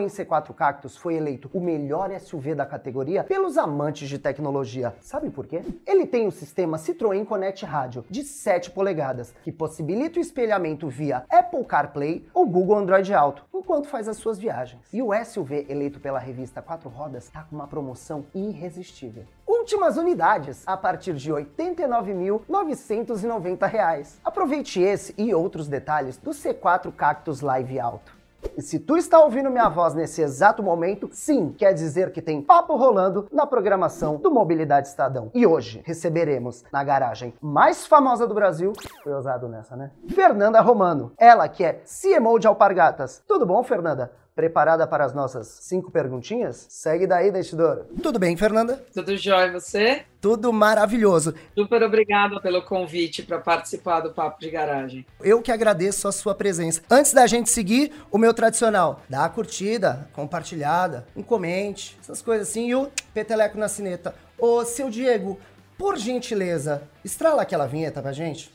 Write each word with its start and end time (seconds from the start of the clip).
Citroën 0.00 0.06
C4 0.06 0.54
Cactus 0.54 0.96
foi 0.96 1.16
eleito 1.16 1.50
o 1.52 1.60
melhor 1.60 2.10
SUV 2.18 2.54
da 2.54 2.64
categoria 2.64 3.22
pelos 3.24 3.58
amantes 3.58 4.08
de 4.08 4.18
tecnologia. 4.18 4.94
Sabe 5.00 5.28
por 5.28 5.46
quê? 5.46 5.60
Ele 5.86 6.06
tem 6.06 6.26
o 6.26 6.32
sistema 6.32 6.78
Citroën 6.78 7.26
Connect 7.26 7.66
Rádio 7.66 8.06
de 8.08 8.22
7 8.22 8.70
polegadas, 8.70 9.34
que 9.42 9.52
possibilita 9.52 10.18
o 10.18 10.22
espelhamento 10.22 10.88
via 10.88 11.26
Apple 11.28 11.62
CarPlay 11.64 12.26
ou 12.32 12.46
Google 12.46 12.78
Android 12.78 13.12
Auto, 13.12 13.44
enquanto 13.52 13.88
faz 13.88 14.08
as 14.08 14.16
suas 14.16 14.38
viagens. 14.38 14.80
E 14.92 15.02
o 15.02 15.10
SUV 15.24 15.66
eleito 15.68 15.98
pela 16.00 16.18
revista 16.18 16.62
Quatro 16.62 16.88
Rodas 16.88 17.24
está 17.24 17.42
com 17.42 17.56
uma 17.56 17.66
promoção 17.66 18.24
irresistível. 18.34 19.24
Últimas 19.46 19.98
unidades 19.98 20.62
a 20.66 20.76
partir 20.76 21.14
de 21.14 21.32
R$ 21.32 21.46
89.990. 21.56 24.18
Aproveite 24.24 24.80
esse 24.80 25.14
e 25.18 25.34
outros 25.34 25.66
detalhes 25.68 26.16
do 26.16 26.30
C4 26.30 26.92
Cactus 26.92 27.40
Live 27.40 27.78
Alto. 27.78 28.19
E 28.56 28.62
se 28.62 28.78
tu 28.78 28.96
está 28.96 29.20
ouvindo 29.20 29.50
minha 29.50 29.68
voz 29.68 29.94
nesse 29.94 30.22
exato 30.22 30.62
momento, 30.62 31.08
sim, 31.12 31.54
quer 31.56 31.72
dizer 31.72 32.12
que 32.12 32.22
tem 32.22 32.42
papo 32.42 32.76
rolando 32.76 33.26
na 33.32 33.46
programação 33.46 34.16
do 34.16 34.30
Mobilidade 34.30 34.88
Estadão. 34.88 35.30
E 35.34 35.46
hoje 35.46 35.82
receberemos 35.84 36.64
na 36.72 36.82
garagem 36.82 37.34
mais 37.40 37.86
famosa 37.86 38.26
do 38.26 38.34
Brasil, 38.34 38.72
foi 39.02 39.12
ousado 39.12 39.48
nessa, 39.48 39.76
né? 39.76 39.90
Fernanda 40.08 40.60
Romano, 40.60 41.12
ela 41.18 41.48
que 41.48 41.64
é 41.64 41.82
CMO 41.84 42.38
de 42.38 42.46
Alpargatas. 42.46 43.22
Tudo 43.26 43.46
bom, 43.46 43.62
Fernanda? 43.62 44.12
Preparada 44.34 44.86
para 44.86 45.04
as 45.04 45.12
nossas 45.12 45.46
cinco 45.62 45.90
perguntinhas? 45.90 46.66
Segue 46.68 47.06
daí, 47.06 47.28
investidor. 47.28 47.86
Tudo 48.02 48.18
bem, 48.18 48.36
Fernanda? 48.36 48.82
Tudo 48.94 49.16
jóia, 49.16 49.48
e 49.48 49.52
você? 49.52 50.04
Tudo 50.20 50.52
maravilhoso. 50.52 51.34
Super 51.54 51.82
obrigada 51.82 52.40
pelo 52.40 52.62
convite 52.62 53.22
para 53.22 53.38
participar 53.38 54.00
do 54.00 54.12
Papo 54.12 54.40
de 54.40 54.50
Garagem. 54.50 55.06
Eu 55.20 55.42
que 55.42 55.50
agradeço 55.50 56.06
a 56.06 56.12
sua 56.12 56.34
presença. 56.34 56.80
Antes 56.90 57.12
da 57.12 57.26
gente 57.26 57.50
seguir, 57.50 57.92
o 58.10 58.18
meu 58.18 58.32
tradicional, 58.32 59.02
dá 59.08 59.24
a 59.24 59.28
curtida, 59.28 60.08
compartilhada, 60.12 61.06
um 61.16 61.22
comente, 61.22 61.98
essas 62.00 62.22
coisas 62.22 62.48
assim, 62.48 62.68
e 62.68 62.74
o 62.74 62.90
peteleco 63.12 63.58
na 63.58 63.68
cineta. 63.68 64.14
Ô, 64.38 64.64
seu 64.64 64.88
Diego, 64.88 65.38
por 65.76 65.96
gentileza, 65.98 66.82
estrala 67.04 67.42
aquela 67.42 67.66
vinheta 67.66 68.00
pra 68.00 68.12
gente. 68.12 68.52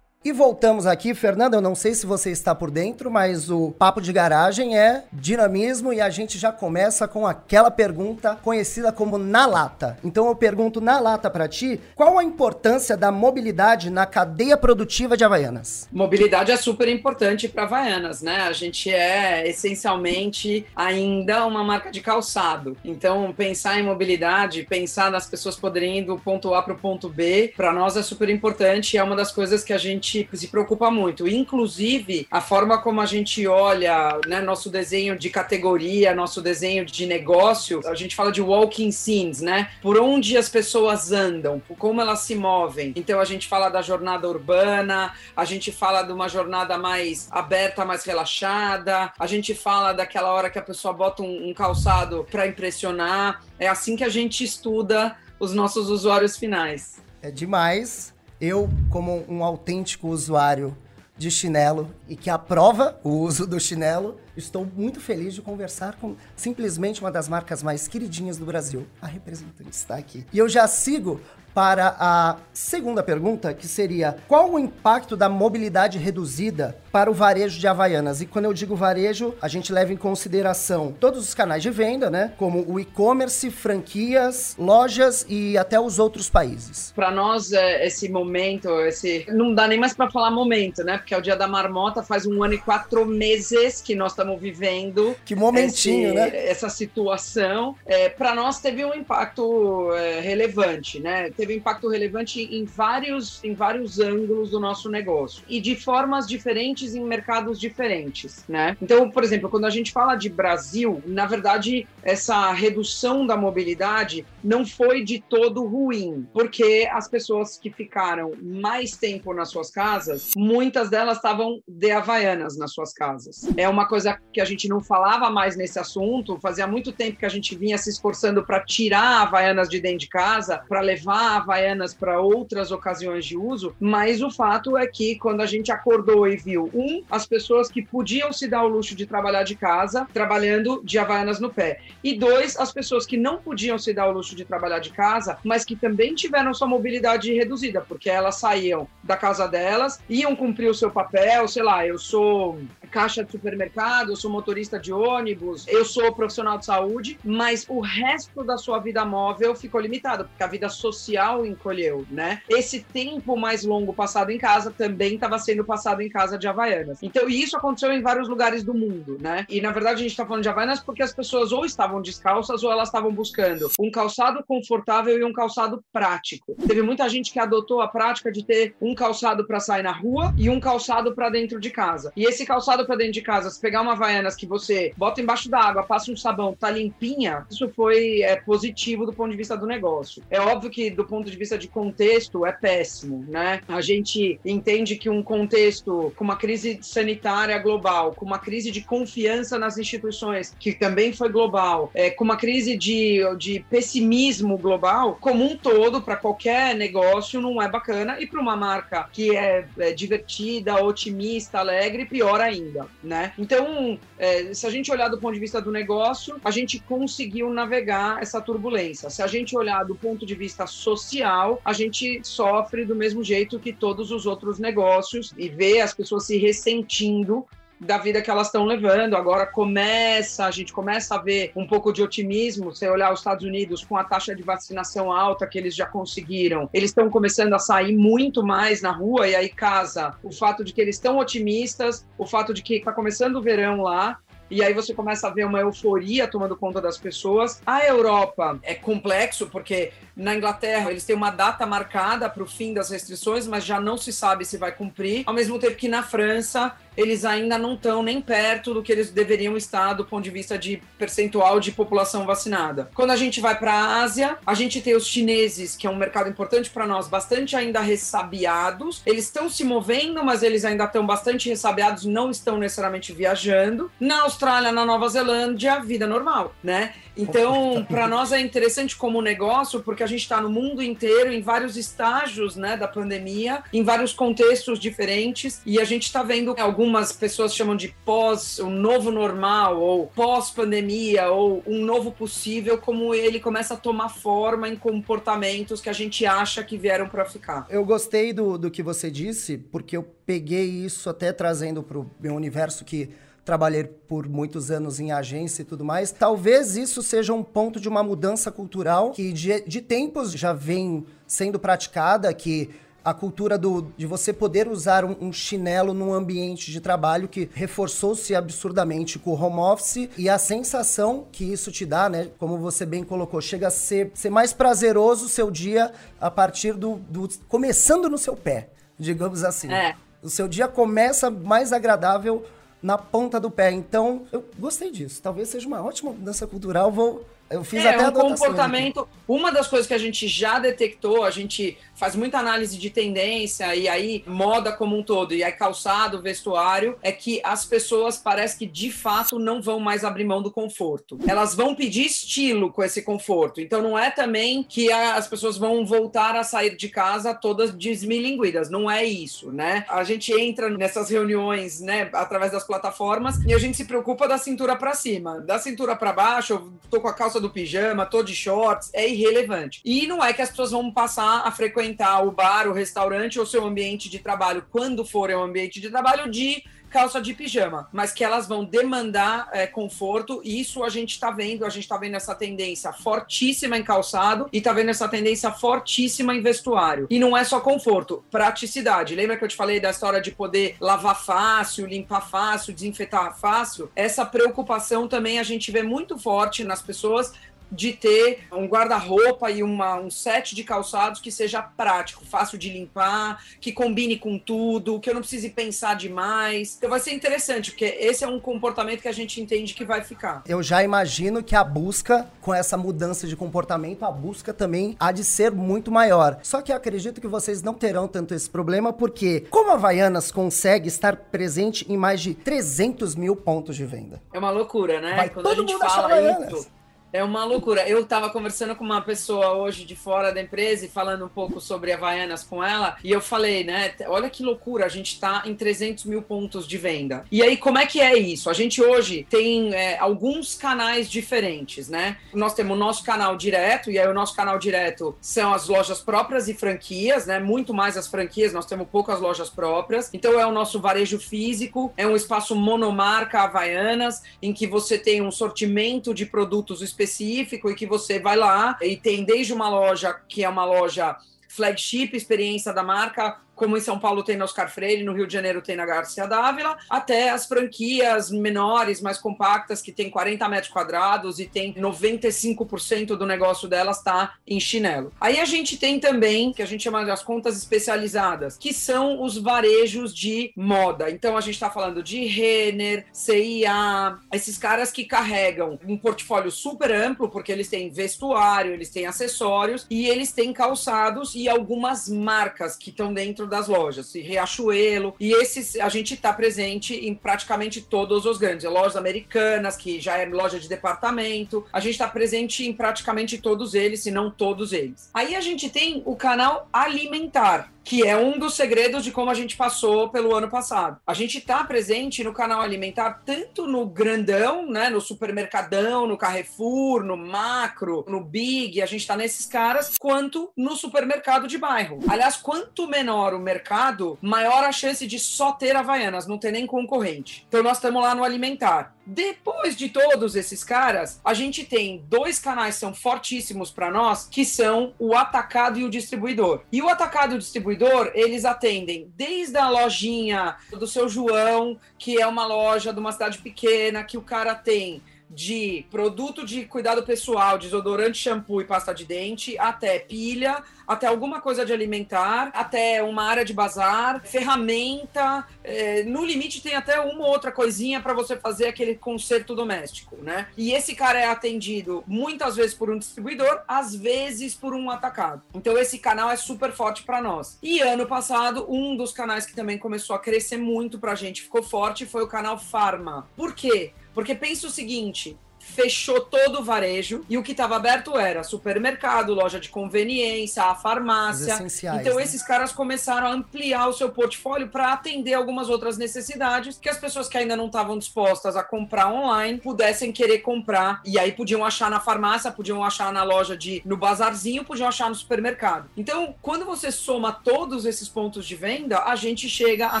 Voltamos 0.38 0.86
aqui, 0.86 1.14
Fernanda, 1.14 1.56
eu 1.56 1.60
não 1.60 1.74
sei 1.74 1.92
se 1.94 2.06
você 2.06 2.30
está 2.30 2.54
por 2.54 2.70
dentro, 2.70 3.10
mas 3.10 3.50
o 3.50 3.72
papo 3.72 4.00
de 4.00 4.12
garagem 4.12 4.78
é 4.78 5.02
dinamismo 5.12 5.92
e 5.92 6.00
a 6.00 6.08
gente 6.08 6.38
já 6.38 6.52
começa 6.52 7.08
com 7.08 7.26
aquela 7.26 7.72
pergunta 7.72 8.36
conhecida 8.36 8.92
como 8.92 9.18
na 9.18 9.46
lata. 9.46 9.98
Então 10.04 10.28
eu 10.28 10.36
pergunto 10.36 10.80
na 10.80 11.00
lata 11.00 11.28
para 11.28 11.48
ti, 11.48 11.80
qual 11.96 12.16
a 12.16 12.22
importância 12.22 12.96
da 12.96 13.10
mobilidade 13.10 13.90
na 13.90 14.06
cadeia 14.06 14.56
produtiva 14.56 15.16
de 15.16 15.24
Havaianas? 15.24 15.88
Mobilidade 15.90 16.52
é 16.52 16.56
super 16.56 16.88
importante 16.88 17.48
para 17.48 17.64
Havaianas, 17.64 18.22
né? 18.22 18.42
A 18.42 18.52
gente 18.52 18.92
é 18.92 19.48
essencialmente 19.48 20.64
ainda 20.76 21.44
uma 21.46 21.64
marca 21.64 21.90
de 21.90 22.00
calçado. 22.00 22.76
Então 22.84 23.34
pensar 23.36 23.80
em 23.80 23.82
mobilidade, 23.82 24.64
pensar 24.70 25.10
nas 25.10 25.26
pessoas 25.26 25.56
poderem 25.56 25.98
ir 25.98 26.02
do 26.02 26.16
ponto 26.16 26.54
A 26.54 26.62
para 26.62 26.74
o 26.74 26.78
ponto 26.78 27.08
B, 27.08 27.52
para 27.56 27.72
nós 27.72 27.96
é 27.96 28.02
super 28.04 28.28
importante 28.28 28.96
é 28.96 29.02
uma 29.02 29.16
das 29.16 29.32
coisas 29.32 29.64
que 29.64 29.72
a 29.72 29.78
gente 29.78 30.27
se 30.36 30.48
preocupa 30.48 30.90
muito. 30.90 31.26
Inclusive, 31.26 32.26
a 32.30 32.40
forma 32.40 32.78
como 32.78 33.00
a 33.00 33.06
gente 33.06 33.46
olha 33.46 34.20
né, 34.26 34.40
nosso 34.40 34.70
desenho 34.70 35.18
de 35.18 35.30
categoria, 35.30 36.14
nosso 36.14 36.42
desenho 36.42 36.84
de 36.84 37.06
negócio, 37.06 37.80
a 37.86 37.94
gente 37.94 38.14
fala 38.14 38.30
de 38.30 38.42
walking 38.42 38.90
scenes, 38.90 39.40
né? 39.40 39.70
Por 39.80 39.98
onde 39.98 40.36
as 40.36 40.48
pessoas 40.48 41.12
andam, 41.12 41.62
como 41.78 42.00
elas 42.00 42.20
se 42.20 42.34
movem. 42.34 42.92
Então, 42.96 43.20
a 43.20 43.24
gente 43.24 43.48
fala 43.48 43.68
da 43.68 43.82
jornada 43.82 44.28
urbana, 44.28 45.12
a 45.36 45.44
gente 45.44 45.72
fala 45.72 46.02
de 46.02 46.12
uma 46.12 46.28
jornada 46.28 46.76
mais 46.76 47.28
aberta, 47.30 47.84
mais 47.84 48.04
relaxada, 48.04 49.12
a 49.18 49.26
gente 49.26 49.54
fala 49.54 49.92
daquela 49.92 50.32
hora 50.32 50.50
que 50.50 50.58
a 50.58 50.62
pessoa 50.62 50.92
bota 50.92 51.22
um, 51.22 51.48
um 51.48 51.54
calçado 51.54 52.26
para 52.30 52.46
impressionar. 52.46 53.42
É 53.58 53.68
assim 53.68 53.96
que 53.96 54.04
a 54.04 54.08
gente 54.08 54.44
estuda 54.44 55.16
os 55.38 55.54
nossos 55.54 55.88
usuários 55.88 56.36
finais. 56.36 57.00
É 57.22 57.30
demais 57.30 58.14
eu, 58.40 58.68
como 58.90 59.24
um 59.28 59.42
autêntico 59.42 60.08
usuário 60.08 60.76
de 61.16 61.30
chinelo 61.30 61.92
e 62.08 62.14
que 62.14 62.30
aprova 62.30 62.98
o 63.02 63.10
uso 63.10 63.44
do 63.44 63.58
chinelo, 63.58 64.20
estou 64.36 64.64
muito 64.64 65.00
feliz 65.00 65.34
de 65.34 65.42
conversar 65.42 65.96
com 65.96 66.14
simplesmente 66.36 67.00
uma 67.00 67.10
das 67.10 67.28
marcas 67.28 67.60
mais 67.60 67.88
queridinhas 67.88 68.38
do 68.38 68.46
Brasil. 68.46 68.86
A 69.02 69.06
representante 69.08 69.72
está 69.72 69.96
aqui. 69.96 70.24
E 70.32 70.38
eu 70.38 70.48
já 70.48 70.68
sigo 70.68 71.20
para 71.58 71.96
a 71.98 72.36
segunda 72.52 73.02
pergunta, 73.02 73.52
que 73.52 73.66
seria: 73.66 74.16
qual 74.28 74.52
o 74.52 74.60
impacto 74.60 75.16
da 75.16 75.28
mobilidade 75.28 75.98
reduzida 75.98 76.76
para 76.92 77.10
o 77.10 77.14
varejo 77.14 77.58
de 77.58 77.66
Havaianas? 77.66 78.20
E 78.20 78.26
quando 78.26 78.44
eu 78.44 78.54
digo 78.54 78.76
varejo, 78.76 79.34
a 79.42 79.48
gente 79.48 79.72
leva 79.72 79.92
em 79.92 79.96
consideração 79.96 80.94
todos 81.00 81.18
os 81.18 81.34
canais 81.34 81.60
de 81.60 81.70
venda, 81.70 82.08
né? 82.08 82.32
Como 82.38 82.64
o 82.70 82.78
e-commerce, 82.78 83.50
franquias, 83.50 84.54
lojas 84.56 85.26
e 85.28 85.58
até 85.58 85.80
os 85.80 85.98
outros 85.98 86.30
países. 86.30 86.92
Para 86.94 87.10
nós, 87.10 87.50
é, 87.50 87.84
esse 87.84 88.08
momento, 88.08 88.68
esse 88.82 89.26
não 89.28 89.52
dá 89.52 89.66
nem 89.66 89.80
mais 89.80 89.92
para 89.92 90.08
falar 90.08 90.30
momento, 90.30 90.84
né? 90.84 90.98
Porque 90.98 91.12
é 91.12 91.18
o 91.18 91.20
dia 91.20 91.34
da 91.34 91.48
marmota, 91.48 92.04
faz 92.04 92.24
um 92.24 92.40
ano 92.40 92.54
e 92.54 92.58
quatro 92.58 93.04
meses 93.04 93.82
que 93.82 93.96
nós 93.96 94.12
estamos 94.12 94.40
vivendo. 94.40 95.16
Que 95.24 95.34
momentinho, 95.34 96.10
esse, 96.10 96.14
né? 96.14 96.46
Essa 96.46 96.68
situação. 96.68 97.74
É, 97.84 98.08
para 98.08 98.32
nós 98.32 98.60
teve 98.60 98.84
um 98.84 98.94
impacto 98.94 99.92
é, 99.94 100.20
relevante, 100.20 101.00
né? 101.00 101.32
Teve 101.36 101.47
teve 101.48 101.58
impacto 101.58 101.88
relevante 101.88 102.42
em 102.42 102.64
vários, 102.64 103.42
em 103.42 103.54
vários 103.54 103.98
ângulos 103.98 104.50
do 104.50 104.60
nosso 104.60 104.90
negócio 104.90 105.42
e 105.48 105.60
de 105.60 105.74
formas 105.74 106.26
diferentes 106.26 106.94
em 106.94 107.02
mercados 107.02 107.58
diferentes, 107.58 108.44
né? 108.46 108.76
Então, 108.82 109.10
por 109.10 109.24
exemplo, 109.24 109.48
quando 109.48 109.64
a 109.64 109.70
gente 109.70 109.90
fala 109.90 110.14
de 110.14 110.28
Brasil, 110.28 111.02
na 111.06 111.24
verdade, 111.24 111.86
essa 112.02 112.52
redução 112.52 113.26
da 113.26 113.36
mobilidade 113.36 114.26
não 114.44 114.66
foi 114.66 115.02
de 115.02 115.20
todo 115.20 115.64
ruim, 115.64 116.26
porque 116.32 116.88
as 116.92 117.08
pessoas 117.08 117.56
que 117.56 117.70
ficaram 117.70 118.32
mais 118.42 118.96
tempo 118.96 119.32
nas 119.32 119.48
suas 119.48 119.70
casas, 119.70 120.32
muitas 120.36 120.90
delas 120.90 121.16
estavam 121.16 121.60
de 121.66 121.90
havaianas 121.90 122.58
nas 122.58 122.72
suas 122.72 122.92
casas. 122.92 123.48
É 123.56 123.68
uma 123.68 123.88
coisa 123.88 124.18
que 124.32 124.40
a 124.40 124.44
gente 124.44 124.68
não 124.68 124.80
falava 124.80 125.30
mais 125.30 125.56
nesse 125.56 125.78
assunto, 125.78 126.38
fazia 126.40 126.66
muito 126.66 126.92
tempo 126.92 127.18
que 127.18 127.26
a 127.26 127.30
gente 127.30 127.56
vinha 127.56 127.78
se 127.78 127.88
esforçando 127.88 128.44
para 128.44 128.60
tirar 128.60 129.22
havaianas 129.22 129.68
de 129.68 129.80
dentro 129.80 129.98
de 129.98 130.08
casa, 130.08 130.62
para 130.68 130.80
levar 130.80 131.37
Havaianas 131.38 131.94
para 131.94 132.20
outras 132.20 132.70
ocasiões 132.70 133.24
de 133.24 133.36
uso, 133.36 133.74
mas 133.80 134.22
o 134.22 134.30
fato 134.30 134.76
é 134.76 134.86
que 134.86 135.16
quando 135.16 135.40
a 135.40 135.46
gente 135.46 135.72
acordou 135.72 136.26
e 136.26 136.36
viu, 136.36 136.70
um, 136.74 137.02
as 137.10 137.26
pessoas 137.26 137.70
que 137.70 137.82
podiam 137.82 138.32
se 138.32 138.48
dar 138.48 138.62
o 138.64 138.68
luxo 138.68 138.94
de 138.94 139.06
trabalhar 139.06 139.42
de 139.42 139.56
casa, 139.56 140.06
trabalhando 140.12 140.80
de 140.84 140.98
Havaianas 140.98 141.40
no 141.40 141.52
pé, 141.52 141.80
e 142.02 142.14
dois, 142.14 142.56
as 142.58 142.72
pessoas 142.72 143.06
que 143.06 143.16
não 143.16 143.38
podiam 143.38 143.78
se 143.78 143.92
dar 143.92 144.08
o 144.08 144.12
luxo 144.12 144.34
de 144.34 144.44
trabalhar 144.44 144.78
de 144.78 144.90
casa, 144.90 145.38
mas 145.44 145.64
que 145.64 145.76
também 145.76 146.14
tiveram 146.14 146.52
sua 146.54 146.66
mobilidade 146.66 147.32
reduzida, 147.32 147.80
porque 147.80 148.10
elas 148.10 148.36
saíam 148.36 148.88
da 149.02 149.16
casa 149.16 149.46
delas, 149.46 150.00
iam 150.08 150.34
cumprir 150.36 150.68
o 150.68 150.74
seu 150.74 150.90
papel, 150.90 151.48
sei 151.48 151.62
lá, 151.62 151.86
eu 151.86 151.98
sou 151.98 152.58
caixa 152.88 153.24
de 153.24 153.30
supermercado, 153.30 154.10
eu 154.10 154.16
sou 154.16 154.30
motorista 154.30 154.78
de 154.78 154.92
ônibus, 154.92 155.66
eu 155.68 155.84
sou 155.84 156.12
profissional 156.12 156.58
de 156.58 156.64
saúde, 156.64 157.18
mas 157.24 157.64
o 157.68 157.80
resto 157.80 158.42
da 158.42 158.56
sua 158.56 158.78
vida 158.78 159.04
móvel 159.04 159.54
ficou 159.54 159.80
limitado, 159.80 160.24
porque 160.24 160.42
a 160.42 160.46
vida 160.46 160.68
social 160.68 161.44
encolheu, 161.44 162.06
né? 162.10 162.42
Esse 162.48 162.80
tempo 162.80 163.36
mais 163.36 163.64
longo 163.64 163.92
passado 163.92 164.30
em 164.30 164.38
casa 164.38 164.70
também 164.70 165.14
estava 165.14 165.38
sendo 165.38 165.64
passado 165.64 166.00
em 166.00 166.08
casa 166.08 166.38
de 166.38 166.48
Havaianas. 166.48 166.98
Então, 167.02 167.28
isso 167.28 167.56
aconteceu 167.56 167.92
em 167.92 168.02
vários 168.02 168.28
lugares 168.28 168.62
do 168.64 168.74
mundo, 168.74 169.18
né? 169.20 169.46
E 169.48 169.60
na 169.60 169.70
verdade 169.70 169.96
a 169.96 170.02
gente 170.02 170.10
está 170.10 170.26
falando 170.26 170.42
de 170.42 170.48
Havaianas 170.48 170.80
porque 170.80 171.02
as 171.02 171.12
pessoas 171.12 171.52
ou 171.52 171.64
estavam 171.64 172.00
descalças 172.00 172.62
ou 172.62 172.72
elas 172.72 172.88
estavam 172.88 173.12
buscando 173.12 173.70
um 173.78 173.90
calçado 173.90 174.42
confortável 174.46 175.18
e 175.18 175.24
um 175.24 175.32
calçado 175.32 175.82
prático. 175.92 176.54
Teve 176.66 176.82
muita 176.82 177.08
gente 177.08 177.32
que 177.32 177.38
adotou 177.38 177.80
a 177.80 177.88
prática 177.88 178.30
de 178.30 178.44
ter 178.44 178.74
um 178.80 178.94
calçado 178.94 179.46
para 179.46 179.60
sair 179.60 179.82
na 179.82 179.92
rua 179.92 180.34
e 180.36 180.48
um 180.48 180.60
calçado 180.60 181.14
para 181.14 181.30
dentro 181.30 181.60
de 181.60 181.70
casa. 181.70 182.12
E 182.16 182.24
esse 182.24 182.44
calçado 182.46 182.77
levado 182.78 182.86
para 182.86 182.96
dentro 182.96 183.12
de 183.12 183.22
casa, 183.22 183.50
se 183.50 183.60
pegar 183.60 183.82
uma 183.82 183.92
Havaianas 183.92 184.36
que 184.36 184.46
você 184.46 184.92
bota 184.96 185.20
embaixo 185.20 185.50
da 185.50 185.58
água, 185.58 185.82
passa 185.82 186.12
um 186.12 186.16
sabão, 186.16 186.54
tá 186.54 186.70
limpinha, 186.70 187.46
isso 187.50 187.68
foi 187.74 188.22
é, 188.22 188.36
positivo 188.36 189.04
do 189.04 189.12
ponto 189.12 189.30
de 189.30 189.36
vista 189.36 189.56
do 189.56 189.66
negócio. 189.66 190.22
É 190.30 190.40
óbvio 190.40 190.70
que 190.70 190.90
do 190.90 191.04
ponto 191.04 191.30
de 191.30 191.36
vista 191.36 191.58
de 191.58 191.66
contexto 191.66 192.46
é 192.46 192.52
péssimo, 192.52 193.24
né? 193.28 193.60
A 193.66 193.80
gente 193.80 194.38
entende 194.44 194.96
que 194.96 195.10
um 195.10 195.22
contexto 195.22 196.12
com 196.16 196.24
uma 196.24 196.36
crise 196.36 196.78
sanitária 196.82 197.58
global, 197.58 198.12
com 198.12 198.24
uma 198.24 198.38
crise 198.38 198.70
de 198.70 198.82
confiança 198.82 199.58
nas 199.58 199.78
instituições, 199.78 200.54
que 200.58 200.72
também 200.72 201.12
foi 201.12 201.28
global, 201.28 201.90
é, 201.94 202.10
com 202.10 202.24
uma 202.24 202.36
crise 202.36 202.76
de, 202.76 203.20
de 203.36 203.64
pessimismo 203.68 204.56
global, 204.58 205.16
como 205.20 205.44
um 205.44 205.56
todo, 205.56 206.02
para 206.02 206.16
qualquer 206.16 206.74
negócio, 206.74 207.40
não 207.40 207.60
é 207.60 207.68
bacana, 207.68 208.20
e 208.20 208.26
para 208.26 208.40
uma 208.40 208.56
marca 208.56 209.08
que 209.12 209.36
é, 209.36 209.66
é 209.78 209.92
divertida, 209.92 210.82
otimista, 210.82 211.58
alegre, 211.58 212.04
pior 212.04 212.40
ainda. 212.40 212.67
Ainda, 212.68 212.86
né? 213.02 213.32
Então, 213.38 213.98
é, 214.18 214.52
se 214.54 214.66
a 214.66 214.70
gente 214.70 214.92
olhar 214.92 215.08
do 215.08 215.18
ponto 215.18 215.34
de 215.34 215.40
vista 215.40 215.60
do 215.60 215.70
negócio, 215.70 216.40
a 216.44 216.50
gente 216.50 216.78
conseguiu 216.80 217.50
navegar 217.50 218.22
essa 218.22 218.40
turbulência. 218.40 219.10
Se 219.10 219.22
a 219.22 219.26
gente 219.26 219.56
olhar 219.56 219.84
do 219.84 219.94
ponto 219.94 220.24
de 220.24 220.34
vista 220.34 220.66
social, 220.66 221.60
a 221.64 221.72
gente 221.72 222.20
sofre 222.22 222.84
do 222.84 222.94
mesmo 222.94 223.24
jeito 223.24 223.58
que 223.58 223.72
todos 223.72 224.10
os 224.10 224.26
outros 224.26 224.58
negócios 224.58 225.32
e 225.36 225.48
vê 225.48 225.80
as 225.80 225.94
pessoas 225.94 226.26
se 226.26 226.36
ressentindo 226.36 227.46
da 227.80 227.98
vida 227.98 228.20
que 228.20 228.30
elas 228.30 228.48
estão 228.48 228.64
levando. 228.64 229.14
Agora 229.14 229.46
começa, 229.46 230.44
a 230.44 230.50
gente 230.50 230.72
começa 230.72 231.14
a 231.14 231.18
ver 231.18 231.52
um 231.54 231.66
pouco 231.66 231.92
de 231.92 232.02
otimismo. 232.02 232.74
Você 232.74 232.88
olhar 232.88 233.12
os 233.12 233.20
Estados 233.20 233.44
Unidos 233.44 233.84
com 233.84 233.96
a 233.96 234.04
taxa 234.04 234.34
de 234.34 234.42
vacinação 234.42 235.12
alta 235.12 235.46
que 235.46 235.58
eles 235.58 235.74
já 235.74 235.86
conseguiram, 235.86 236.68
eles 236.72 236.90
estão 236.90 237.08
começando 237.10 237.52
a 237.54 237.58
sair 237.58 237.96
muito 237.96 238.42
mais 238.42 238.82
na 238.82 238.90
rua 238.90 239.28
e 239.28 239.34
aí 239.34 239.48
casa 239.48 240.14
o 240.22 240.32
fato 240.32 240.64
de 240.64 240.72
que 240.72 240.80
eles 240.80 240.96
estão 240.96 241.18
otimistas, 241.18 242.06
o 242.16 242.26
fato 242.26 242.52
de 242.52 242.62
que 242.62 242.76
está 242.76 242.92
começando 242.92 243.36
o 243.36 243.42
verão 243.42 243.82
lá 243.82 244.18
e 244.50 244.62
aí 244.62 244.72
você 244.72 244.94
começa 244.94 245.28
a 245.28 245.30
ver 245.30 245.44
uma 245.44 245.60
euforia 245.60 246.26
tomando 246.26 246.56
conta 246.56 246.80
das 246.80 246.96
pessoas. 246.96 247.60
A 247.66 247.84
Europa 247.84 248.58
é 248.62 248.74
complexo, 248.74 249.46
porque 249.48 249.92
na 250.16 250.34
Inglaterra 250.34 250.90
eles 250.90 251.04
têm 251.04 251.14
uma 251.14 251.30
data 251.30 251.66
marcada 251.66 252.30
para 252.30 252.42
o 252.42 252.46
fim 252.46 252.72
das 252.72 252.90
restrições, 252.90 253.46
mas 253.46 253.64
já 253.64 253.78
não 253.78 253.98
se 253.98 254.12
sabe 254.12 254.44
se 254.44 254.56
vai 254.56 254.72
cumprir. 254.72 255.22
Ao 255.26 255.34
mesmo 255.34 255.58
tempo 255.58 255.76
que 255.76 255.88
na 255.88 256.02
França 256.02 256.74
eles 256.98 257.24
ainda 257.24 257.56
não 257.56 257.74
estão 257.74 258.02
nem 258.02 258.20
perto 258.20 258.74
do 258.74 258.82
que 258.82 258.90
eles 258.90 259.10
deveriam 259.10 259.56
estar 259.56 259.92
do 259.92 260.04
ponto 260.04 260.24
de 260.24 260.30
vista 260.30 260.58
de 260.58 260.82
percentual 260.98 261.60
de 261.60 261.70
população 261.70 262.26
vacinada. 262.26 262.90
Quando 262.92 263.12
a 263.12 263.16
gente 263.16 263.40
vai 263.40 263.56
para 263.56 263.72
a 263.72 264.02
Ásia, 264.02 264.36
a 264.44 264.52
gente 264.52 264.80
tem 264.80 264.96
os 264.96 265.06
chineses, 265.06 265.76
que 265.76 265.86
é 265.86 265.90
um 265.90 265.94
mercado 265.94 266.28
importante 266.28 266.68
para 266.68 266.88
nós, 266.88 267.06
bastante 267.06 267.54
ainda 267.54 267.80
ressabiados. 267.80 269.00
Eles 269.06 269.26
estão 269.26 269.48
se 269.48 269.62
movendo, 269.62 270.24
mas 270.24 270.42
eles 270.42 270.64
ainda 270.64 270.84
estão 270.84 271.06
bastante 271.06 271.48
ressabiados, 271.48 272.04
não 272.04 272.32
estão 272.32 272.58
necessariamente 272.58 273.12
viajando. 273.12 273.88
Na 274.00 274.22
Austrália, 274.22 274.72
na 274.72 274.84
Nova 274.84 275.08
Zelândia, 275.08 275.78
vida 275.78 276.06
normal, 276.06 276.52
né? 276.64 276.94
Então, 277.18 277.84
para 277.88 278.06
nós 278.06 278.30
é 278.30 278.40
interessante 278.40 278.96
como 278.96 279.20
negócio, 279.20 279.80
porque 279.80 280.04
a 280.04 280.06
gente 280.06 280.20
está 280.20 280.40
no 280.40 280.48
mundo 280.48 280.80
inteiro, 280.80 281.32
em 281.32 281.42
vários 281.42 281.76
estágios 281.76 282.54
né, 282.54 282.76
da 282.76 282.86
pandemia, 282.86 283.64
em 283.72 283.82
vários 283.82 284.12
contextos 284.12 284.78
diferentes, 284.78 285.60
e 285.66 285.80
a 285.80 285.84
gente 285.84 286.04
está 286.04 286.22
vendo 286.22 286.54
algumas 286.88 287.12
pessoas 287.12 287.54
chamam 287.54 287.76
de 287.76 287.94
pós, 288.02 288.58
um 288.58 288.70
novo 288.70 289.10
normal, 289.10 289.78
ou 289.78 290.06
pós-pandemia, 290.06 291.30
ou 291.30 291.62
um 291.66 291.84
novo 291.84 292.10
possível, 292.10 292.78
como 292.78 293.14
ele 293.14 293.38
começa 293.38 293.74
a 293.74 293.76
tomar 293.76 294.08
forma 294.08 294.66
em 294.68 294.74
comportamentos 294.74 295.82
que 295.82 295.90
a 295.90 295.92
gente 295.92 296.24
acha 296.24 296.64
que 296.64 296.78
vieram 296.78 297.06
para 297.06 297.26
ficar. 297.26 297.66
Eu 297.68 297.84
gostei 297.84 298.32
do, 298.32 298.56
do 298.56 298.70
que 298.70 298.82
você 298.82 299.10
disse, 299.10 299.58
porque 299.58 299.98
eu 299.98 300.02
peguei 300.24 300.64
isso 300.64 301.10
até 301.10 301.30
trazendo 301.30 301.82
para 301.82 301.98
o 301.98 302.10
meu 302.18 302.34
universo 302.34 302.86
que 302.86 303.10
trabalhei 303.44 303.84
por 303.84 304.26
muitos 304.26 304.70
anos 304.70 304.98
em 304.98 305.12
agência 305.12 305.62
e 305.62 305.64
tudo 305.66 305.84
mais. 305.84 306.10
Talvez 306.10 306.74
isso 306.76 307.02
seja 307.02 307.34
um 307.34 307.42
ponto 307.42 307.78
de 307.78 307.88
uma 307.88 308.02
mudança 308.02 308.50
cultural 308.50 309.10
que 309.10 309.32
de, 309.32 309.60
de 309.60 309.82
tempos 309.82 310.32
já 310.32 310.54
vem 310.54 311.04
sendo 311.26 311.58
praticada, 311.58 312.32
que 312.32 312.70
a 313.04 313.14
cultura 313.14 313.56
do, 313.56 313.92
de 313.96 314.06
você 314.06 314.32
poder 314.32 314.68
usar 314.68 315.04
um, 315.04 315.16
um 315.20 315.32
chinelo 315.32 315.94
num 315.94 316.12
ambiente 316.12 316.70
de 316.70 316.80
trabalho 316.80 317.28
que 317.28 317.48
reforçou-se 317.54 318.34
absurdamente 318.34 319.18
com 319.18 319.30
o 319.30 319.40
home 319.40 319.60
office 319.60 320.08
e 320.16 320.28
a 320.28 320.38
sensação 320.38 321.26
que 321.32 321.44
isso 321.44 321.70
te 321.70 321.86
dá, 321.86 322.08
né? 322.08 322.28
Como 322.38 322.58
você 322.58 322.84
bem 322.84 323.02
colocou, 323.04 323.40
chega 323.40 323.68
a 323.68 323.70
ser, 323.70 324.10
ser 324.14 324.30
mais 324.30 324.52
prazeroso 324.52 325.26
o 325.26 325.28
seu 325.28 325.50
dia 325.50 325.92
a 326.20 326.30
partir 326.30 326.74
do, 326.74 326.96
do 327.08 327.28
começando 327.48 328.10
no 328.10 328.18
seu 328.18 328.36
pé, 328.36 328.68
digamos 328.98 329.44
assim. 329.44 329.72
É. 329.72 329.94
O 330.22 330.28
seu 330.28 330.48
dia 330.48 330.66
começa 330.66 331.30
mais 331.30 331.72
agradável 331.72 332.44
na 332.82 332.98
ponta 332.98 333.40
do 333.40 333.50
pé. 333.50 333.70
Então, 333.70 334.26
eu 334.32 334.44
gostei 334.58 334.90
disso. 334.90 335.20
Talvez 335.22 335.48
seja 335.48 335.66
uma 335.66 335.82
ótima 335.82 336.12
mudança 336.12 336.46
cultural. 336.46 336.90
Vou 336.90 337.24
eu 337.50 337.64
fiz 337.64 337.84
é, 337.84 337.90
até 337.90 338.08
um 338.08 338.12
comportamento. 338.12 339.00
Aqui. 339.00 339.10
Uma 339.26 339.50
das 339.50 339.66
coisas 339.66 339.86
que 339.86 339.94
a 339.94 339.98
gente 339.98 340.26
já 340.28 340.58
detectou, 340.58 341.24
a 341.24 341.30
gente 341.30 341.76
faz 341.94 342.14
muita 342.14 342.38
análise 342.38 342.78
de 342.78 342.90
tendência 342.90 343.74
e 343.74 343.88
aí 343.88 344.22
moda 344.26 344.72
como 344.72 344.96
um 344.96 345.02
todo, 345.02 345.34
e 345.34 345.42
aí 345.42 345.52
calçado, 345.52 346.22
vestuário, 346.22 346.96
é 347.02 347.10
que 347.10 347.40
as 347.42 347.64
pessoas 347.64 348.16
parece 348.16 348.56
que 348.56 348.66
de 348.66 348.90
fato 348.92 349.38
não 349.38 349.60
vão 349.60 349.80
mais 349.80 350.04
abrir 350.04 350.24
mão 350.24 350.40
do 350.40 350.50
conforto. 350.50 351.18
Elas 351.26 351.54
vão 351.54 351.74
pedir 351.74 352.06
estilo 352.06 352.72
com 352.72 352.82
esse 352.82 353.02
conforto. 353.02 353.60
Então 353.60 353.82
não 353.82 353.98
é 353.98 354.10
também 354.10 354.62
que 354.62 354.92
as 354.92 355.26
pessoas 355.26 355.58
vão 355.58 355.84
voltar 355.84 356.36
a 356.36 356.44
sair 356.44 356.76
de 356.76 356.88
casa 356.88 357.34
todas 357.34 357.74
desmilinguidas. 357.74 358.70
Não 358.70 358.90
é 358.90 359.04
isso, 359.04 359.50
né? 359.50 359.84
A 359.88 360.04
gente 360.04 360.32
entra 360.32 360.70
nessas 360.70 361.10
reuniões, 361.10 361.80
né, 361.80 362.08
através 362.12 362.52
das 362.52 362.64
plataformas 362.64 363.42
e 363.44 363.52
a 363.52 363.58
gente 363.58 363.76
se 363.76 363.84
preocupa 363.84 364.28
da 364.28 364.38
cintura 364.38 364.76
para 364.76 364.94
cima. 364.94 365.40
Da 365.40 365.58
cintura 365.58 365.96
para 365.96 366.12
baixo, 366.12 366.52
eu 366.54 366.72
tô 366.90 367.00
com 367.00 367.08
a 367.08 367.14
calça 367.14 367.37
do 367.40 367.50
pijama, 367.50 368.06
tô 368.06 368.22
de 368.22 368.34
shorts, 368.34 368.90
é 368.92 369.08
irrelevante. 369.08 369.80
E 369.84 370.06
não 370.06 370.22
é 370.22 370.32
que 370.32 370.42
as 370.42 370.50
pessoas 370.50 370.70
vão 370.70 370.90
passar 370.90 371.46
a 371.46 371.50
frequentar 371.50 372.22
o 372.26 372.30
bar, 372.30 372.68
o 372.68 372.72
restaurante 372.72 373.38
ou 373.38 373.46
seu 373.46 373.64
ambiente 373.64 374.08
de 374.08 374.18
trabalho, 374.18 374.66
quando 374.70 375.04
for 375.04 375.30
um 375.30 375.42
ambiente 375.42 375.80
de 375.80 375.90
trabalho, 375.90 376.30
de 376.30 376.62
calça 376.88 377.20
de 377.20 377.34
pijama, 377.34 377.88
mas 377.92 378.12
que 378.12 378.24
elas 378.24 378.46
vão 378.46 378.64
demandar 378.64 379.48
é, 379.52 379.66
conforto, 379.66 380.40
e 380.44 380.60
isso 380.60 380.82
a 380.82 380.88
gente 380.88 381.12
está 381.12 381.30
vendo, 381.30 381.64
a 381.64 381.68
gente 381.68 381.84
está 381.84 381.96
vendo 381.96 382.16
essa 382.16 382.34
tendência 382.34 382.92
fortíssima 382.92 383.76
em 383.76 383.82
calçado 383.82 384.48
e 384.52 384.58
está 384.58 384.72
vendo 384.72 384.90
essa 384.90 385.08
tendência 385.08 385.50
fortíssima 385.52 386.34
em 386.34 386.40
vestuário. 386.40 387.06
E 387.10 387.18
não 387.18 387.36
é 387.36 387.44
só 387.44 387.60
conforto, 387.60 388.24
praticidade. 388.30 389.14
Lembra 389.14 389.36
que 389.36 389.44
eu 389.44 389.48
te 389.48 389.56
falei 389.56 389.80
da 389.80 389.90
história 389.90 390.20
de 390.20 390.30
poder 390.30 390.76
lavar 390.80 391.20
fácil, 391.20 391.86
limpar 391.86 392.28
fácil, 392.28 392.72
desinfetar 392.72 393.38
fácil? 393.38 393.90
Essa 393.94 394.24
preocupação 394.24 395.06
também 395.06 395.38
a 395.38 395.42
gente 395.42 395.70
vê 395.70 395.82
muito 395.82 396.18
forte 396.18 396.64
nas 396.64 396.82
pessoas 396.82 397.32
de 397.70 397.92
ter 397.92 398.40
um 398.52 398.66
guarda-roupa 398.66 399.50
e 399.50 399.62
uma, 399.62 399.96
um 399.96 400.10
set 400.10 400.54
de 400.54 400.64
calçados 400.64 401.20
que 401.20 401.30
seja 401.30 401.62
prático, 401.62 402.24
fácil 402.24 402.58
de 402.58 402.70
limpar, 402.70 403.42
que 403.60 403.72
combine 403.72 404.18
com 404.18 404.38
tudo, 404.38 405.00
que 405.00 405.08
eu 405.08 405.14
não 405.14 405.20
precise 405.20 405.50
pensar 405.50 405.94
demais. 405.94 406.76
Então 406.76 406.90
vai 406.90 407.00
ser 407.00 407.12
interessante, 407.12 407.70
porque 407.70 407.84
esse 407.84 408.24
é 408.24 408.28
um 408.28 408.40
comportamento 408.40 409.02
que 409.02 409.08
a 409.08 409.12
gente 409.12 409.40
entende 409.40 409.74
que 409.74 409.84
vai 409.84 410.02
ficar. 410.02 410.42
Eu 410.46 410.62
já 410.62 410.82
imagino 410.82 411.42
que 411.42 411.54
a 411.54 411.64
busca, 411.64 412.30
com 412.40 412.52
essa 412.52 412.76
mudança 412.76 413.26
de 413.26 413.36
comportamento, 413.36 414.04
a 414.04 414.10
busca 414.10 414.52
também 414.52 414.96
há 414.98 415.12
de 415.12 415.24
ser 415.24 415.52
muito 415.52 415.90
maior. 415.90 416.38
Só 416.42 416.62
que 416.62 416.72
eu 416.72 416.76
acredito 416.76 417.20
que 417.20 417.26
vocês 417.26 417.62
não 417.62 417.74
terão 417.74 418.08
tanto 418.08 418.34
esse 418.34 418.48
problema, 418.48 418.92
porque 418.92 419.46
como 419.50 419.70
a 419.70 419.74
Havaianas 419.74 420.30
consegue 420.30 420.88
estar 420.88 421.16
presente 421.16 421.86
em 421.88 421.96
mais 421.96 422.20
de 422.20 422.34
300 422.34 423.14
mil 423.14 423.36
pontos 423.36 423.76
de 423.76 423.84
venda? 423.84 424.20
É 424.32 424.38
uma 424.38 424.50
loucura, 424.50 425.00
né? 425.00 425.14
Vai 425.16 425.30
Quando 425.30 425.48
a 425.48 425.54
gente 425.54 425.78
fala 425.78 426.20
isso 426.20 426.77
é 427.12 427.22
uma 427.24 427.44
loucura. 427.44 427.88
Eu 427.88 428.00
estava 428.00 428.30
conversando 428.30 428.74
com 428.76 428.84
uma 428.84 429.00
pessoa 429.00 429.54
hoje 429.54 429.84
de 429.84 429.96
fora 429.96 430.32
da 430.32 430.40
empresa 430.40 430.84
e 430.84 430.88
falando 430.88 431.24
um 431.24 431.28
pouco 431.28 431.60
sobre 431.60 431.92
Havaianas 431.92 432.42
com 432.42 432.62
ela, 432.62 432.96
e 433.02 433.10
eu 433.10 433.20
falei, 433.20 433.64
né? 433.64 433.94
Olha 434.06 434.28
que 434.28 434.42
loucura, 434.42 434.84
a 434.84 434.88
gente 434.88 435.14
está 435.14 435.42
em 435.46 435.54
300 435.54 436.04
mil 436.04 436.22
pontos 436.22 436.66
de 436.66 436.76
venda. 436.76 437.24
E 437.30 437.42
aí, 437.42 437.56
como 437.56 437.78
é 437.78 437.86
que 437.86 438.00
é 438.00 438.16
isso? 438.16 438.50
A 438.50 438.52
gente 438.52 438.82
hoje 438.82 439.26
tem 439.30 439.74
é, 439.74 439.98
alguns 439.98 440.54
canais 440.54 441.10
diferentes, 441.10 441.88
né? 441.88 442.18
Nós 442.32 442.54
temos 442.54 442.76
o 442.76 442.78
nosso 442.78 443.02
canal 443.02 443.36
direto, 443.36 443.90
e 443.90 443.98
aí 443.98 444.06
o 444.06 444.14
nosso 444.14 444.34
canal 444.34 444.58
direto 444.58 445.16
são 445.20 445.52
as 445.52 445.68
lojas 445.68 446.00
próprias 446.00 446.48
e 446.48 446.54
franquias, 446.54 447.26
né? 447.26 447.38
Muito 447.38 447.72
mais 447.72 447.96
as 447.96 448.06
franquias, 448.06 448.52
nós 448.52 448.66
temos 448.66 448.86
poucas 448.88 449.20
lojas 449.20 449.48
próprias. 449.48 450.10
Então, 450.12 450.38
é 450.38 450.46
o 450.46 450.52
nosso 450.52 450.80
varejo 450.80 451.18
físico, 451.18 451.92
é 451.96 452.06
um 452.06 452.16
espaço 452.16 452.54
monomarca 452.54 453.40
Havaianas, 453.40 454.22
em 454.42 454.52
que 454.52 454.66
você 454.66 454.98
tem 454.98 455.22
um 455.22 455.30
sortimento 455.30 456.12
de 456.12 456.26
produtos 456.26 456.82
específico 456.98 457.70
e 457.70 457.74
que 457.74 457.86
você 457.86 458.18
vai 458.18 458.36
lá 458.36 458.76
e 458.82 458.96
tem 458.96 459.24
desde 459.24 459.52
uma 459.52 459.68
loja 459.68 460.12
que 460.28 460.42
é 460.42 460.48
uma 460.48 460.64
loja 460.64 461.16
flagship, 461.48 462.14
experiência 462.14 462.72
da 462.72 462.82
marca, 462.82 463.38
como 463.58 463.76
em 463.76 463.80
São 463.80 463.98
Paulo 463.98 464.22
tem 464.22 464.36
na 464.36 464.44
Oscar 464.44 464.70
Freire, 464.70 465.02
no 465.02 465.12
Rio 465.12 465.26
de 465.26 465.32
Janeiro 465.32 465.60
tem 465.60 465.74
na 465.74 465.84
Garcia 465.84 466.26
Dávila, 466.26 466.78
até 466.88 467.30
as 467.30 467.44
franquias 467.44 468.30
menores, 468.30 469.00
mais 469.00 469.18
compactas, 469.18 469.82
que 469.82 469.90
tem 469.90 470.08
40 470.08 470.48
metros 470.48 470.72
quadrados 470.72 471.40
e 471.40 471.46
tem 471.46 471.74
95% 471.74 473.16
do 473.16 473.26
negócio 473.26 473.68
delas 473.68 473.98
está 473.98 474.34
em 474.46 474.60
chinelo. 474.60 475.12
Aí 475.20 475.40
a 475.40 475.44
gente 475.44 475.76
tem 475.76 475.98
também, 475.98 476.52
que 476.52 476.62
a 476.62 476.66
gente 476.66 476.84
chama 476.84 477.04
de 477.04 477.10
as 477.10 477.22
contas 477.22 477.56
especializadas, 477.56 478.56
que 478.56 478.72
são 478.72 479.20
os 479.22 479.36
varejos 479.36 480.14
de 480.14 480.52
moda. 480.56 481.10
Então 481.10 481.36
a 481.36 481.40
gente 481.40 481.54
está 481.54 481.68
falando 481.68 482.02
de 482.02 482.24
Renner, 482.26 483.06
CIA, 483.12 484.18
esses 484.32 484.56
caras 484.56 484.92
que 484.92 485.04
carregam 485.04 485.78
um 485.84 485.98
portfólio 485.98 486.52
super 486.52 486.92
amplo, 486.92 487.28
porque 487.28 487.50
eles 487.50 487.68
têm 487.68 487.90
vestuário, 487.90 488.72
eles 488.72 488.90
têm 488.90 489.06
acessórios 489.06 489.84
e 489.90 490.06
eles 490.06 490.30
têm 490.30 490.52
calçados 490.52 491.34
e 491.34 491.48
algumas 491.48 492.08
marcas 492.08 492.76
que 492.76 492.90
estão 492.90 493.12
dentro 493.12 493.47
das 493.48 493.68
lojas, 493.68 494.14
Riachuelo, 494.14 495.14
e 495.18 495.32
esses 495.32 495.76
a 495.76 495.88
gente 495.88 496.14
está 496.14 496.32
presente 496.32 496.94
em 496.94 497.14
praticamente 497.14 497.80
todos 497.80 498.26
os 498.26 498.38
grandes, 498.38 498.64
lojas 498.64 498.96
americanas, 498.96 499.76
que 499.76 500.00
já 500.00 500.16
é 500.18 500.26
loja 500.26 500.58
de 500.58 500.68
departamento, 500.68 501.64
a 501.72 501.80
gente 501.80 501.92
está 501.92 502.08
presente 502.08 502.66
em 502.66 502.72
praticamente 502.72 503.38
todos 503.38 503.74
eles, 503.74 504.00
se 504.00 504.10
não 504.10 504.30
todos 504.30 504.72
eles. 504.72 505.10
Aí 505.12 505.34
a 505.34 505.40
gente 505.40 505.70
tem 505.70 506.02
o 506.04 506.14
canal 506.14 506.68
alimentar, 506.72 507.72
que 507.88 508.06
é 508.06 508.14
um 508.14 508.38
dos 508.38 508.52
segredos 508.52 509.02
de 509.02 509.10
como 509.10 509.30
a 509.30 509.34
gente 509.34 509.56
passou 509.56 510.10
pelo 510.10 510.36
ano 510.36 510.50
passado. 510.50 511.00
A 511.06 511.14
gente 511.14 511.38
está 511.38 511.64
presente 511.64 512.22
no 512.22 512.34
canal 512.34 512.60
alimentar 512.60 513.22
tanto 513.24 513.66
no 513.66 513.86
grandão, 513.86 514.66
né, 514.66 514.90
no 514.90 515.00
supermercadão, 515.00 516.06
no 516.06 516.18
Carrefour, 516.18 517.02
no 517.02 517.16
Macro, 517.16 518.04
no 518.06 518.22
Big, 518.22 518.82
a 518.82 518.86
gente 518.86 519.00
está 519.00 519.16
nesses 519.16 519.46
caras, 519.46 519.96
quanto 519.98 520.52
no 520.54 520.76
supermercado 520.76 521.48
de 521.48 521.56
bairro. 521.56 522.00
Aliás, 522.06 522.36
quanto 522.36 522.86
menor 522.86 523.32
o 523.32 523.38
mercado, 523.38 524.18
maior 524.20 524.64
a 524.64 524.70
chance 524.70 525.06
de 525.06 525.18
só 525.18 525.52
ter 525.52 525.74
Havaianas, 525.74 526.26
não 526.26 526.36
ter 526.36 526.52
nem 526.52 526.66
concorrente. 526.66 527.46
Então 527.48 527.62
nós 527.62 527.78
estamos 527.78 528.02
lá 528.02 528.14
no 528.14 528.22
alimentar. 528.22 528.97
Depois 529.10 529.74
de 529.74 529.88
todos 529.88 530.36
esses 530.36 530.62
caras, 530.62 531.18
a 531.24 531.32
gente 531.32 531.64
tem 531.64 532.04
dois 532.10 532.38
canais 532.38 532.74
que 532.74 532.80
são 532.80 532.92
fortíssimos 532.92 533.70
para 533.70 533.90
nós, 533.90 534.28
que 534.30 534.44
são 534.44 534.92
o 534.98 535.16
atacado 535.16 535.78
e 535.78 535.84
o 535.84 535.88
distribuidor. 535.88 536.60
E 536.70 536.82
o 536.82 536.90
atacado 536.90 537.32
e 537.32 537.36
o 537.36 537.38
distribuidor, 537.38 538.10
eles 538.12 538.44
atendem 538.44 539.10
desde 539.16 539.56
a 539.56 539.70
lojinha 539.70 540.56
do 540.72 540.86
seu 540.86 541.08
João, 541.08 541.78
que 541.98 542.20
é 542.20 542.26
uma 542.26 542.44
loja 542.44 542.92
de 542.92 543.00
uma 543.00 543.10
cidade 543.10 543.38
pequena, 543.38 544.04
que 544.04 544.18
o 544.18 544.22
cara 544.22 544.54
tem 544.54 545.02
de 545.30 545.84
produto 545.90 546.44
de 546.44 546.64
cuidado 546.64 547.02
pessoal, 547.02 547.58
desodorante, 547.58 548.18
shampoo 548.18 548.60
e 548.60 548.64
pasta 548.64 548.94
de 548.94 549.04
dente, 549.04 549.58
até 549.58 549.98
pilha, 549.98 550.62
até 550.86 551.06
alguma 551.06 551.40
coisa 551.40 551.66
de 551.66 551.72
alimentar, 551.72 552.50
até 552.54 553.02
uma 553.02 553.24
área 553.24 553.44
de 553.44 553.52
bazar, 553.52 554.22
ferramenta. 554.24 555.46
É, 555.62 556.02
no 556.04 556.24
limite 556.24 556.62
tem 556.62 556.74
até 556.74 556.98
uma 557.00 557.26
ou 557.26 557.30
outra 557.30 557.52
coisinha 557.52 558.00
para 558.00 558.14
você 558.14 558.36
fazer 558.36 558.68
aquele 558.68 558.94
conserto 558.94 559.54
doméstico, 559.54 560.16
né? 560.22 560.48
E 560.56 560.72
esse 560.72 560.94
cara 560.94 561.20
é 561.20 561.26
atendido 561.26 562.02
muitas 562.06 562.56
vezes 562.56 562.74
por 562.74 562.90
um 562.90 562.98
distribuidor, 562.98 563.60
às 563.68 563.94
vezes 563.94 564.54
por 564.54 564.74
um 564.74 564.90
atacado. 564.90 565.42
Então 565.54 565.76
esse 565.76 565.98
canal 565.98 566.30
é 566.30 566.36
super 566.36 566.72
forte 566.72 567.02
para 567.02 567.20
nós. 567.20 567.58
E 567.62 567.80
ano 567.80 568.06
passado, 568.06 568.66
um 568.68 568.96
dos 568.96 569.12
canais 569.12 569.44
que 569.44 569.54
também 569.54 569.76
começou 569.76 570.16
a 570.16 570.18
crescer 570.18 570.56
muito 570.56 570.98
pra 570.98 571.14
gente, 571.14 571.42
ficou 571.42 571.62
forte, 571.62 572.06
foi 572.06 572.22
o 572.22 572.28
canal 572.28 572.58
Farma. 572.58 573.28
Por 573.36 573.54
quê? 573.54 573.92
Porque 574.18 574.34
pensa 574.34 574.66
o 574.66 574.70
seguinte: 574.70 575.36
fechou 575.74 576.20
todo 576.20 576.60
o 576.60 576.64
varejo 576.64 577.24
e 577.28 577.36
o 577.36 577.42
que 577.42 577.52
estava 577.52 577.76
aberto 577.76 578.16
era 578.16 578.42
supermercado, 578.42 579.34
loja 579.34 579.60
de 579.60 579.68
conveniência, 579.68 580.62
a 580.64 580.74
farmácia. 580.74 581.58
Então 582.00 582.16
né? 582.16 582.22
esses 582.22 582.42
caras 582.42 582.72
começaram 582.72 583.26
a 583.26 583.30
ampliar 583.30 583.88
o 583.88 583.92
seu 583.92 584.10
portfólio 584.10 584.68
para 584.68 584.92
atender 584.92 585.34
algumas 585.34 585.68
outras 585.68 585.96
necessidades 585.96 586.78
que 586.78 586.88
as 586.88 586.98
pessoas 586.98 587.28
que 587.28 587.36
ainda 587.36 587.56
não 587.56 587.66
estavam 587.66 587.98
dispostas 587.98 588.56
a 588.56 588.62
comprar 588.62 589.12
online 589.12 589.58
pudessem 589.58 590.12
querer 590.12 590.38
comprar 590.38 591.00
e 591.04 591.18
aí 591.18 591.32
podiam 591.32 591.64
achar 591.64 591.90
na 591.90 592.00
farmácia, 592.00 592.50
podiam 592.50 592.82
achar 592.82 593.12
na 593.12 593.22
loja 593.22 593.56
de 593.56 593.82
no 593.84 593.96
bazarzinho, 593.96 594.64
podiam 594.64 594.88
achar 594.88 595.08
no 595.08 595.14
supermercado. 595.14 595.88
Então, 595.96 596.34
quando 596.40 596.64
você 596.64 596.90
soma 596.90 597.32
todos 597.32 597.84
esses 597.84 598.08
pontos 598.08 598.46
de 598.46 598.54
venda, 598.54 599.04
a 599.04 599.16
gente 599.16 599.48
chega 599.48 599.86
a 599.86 600.00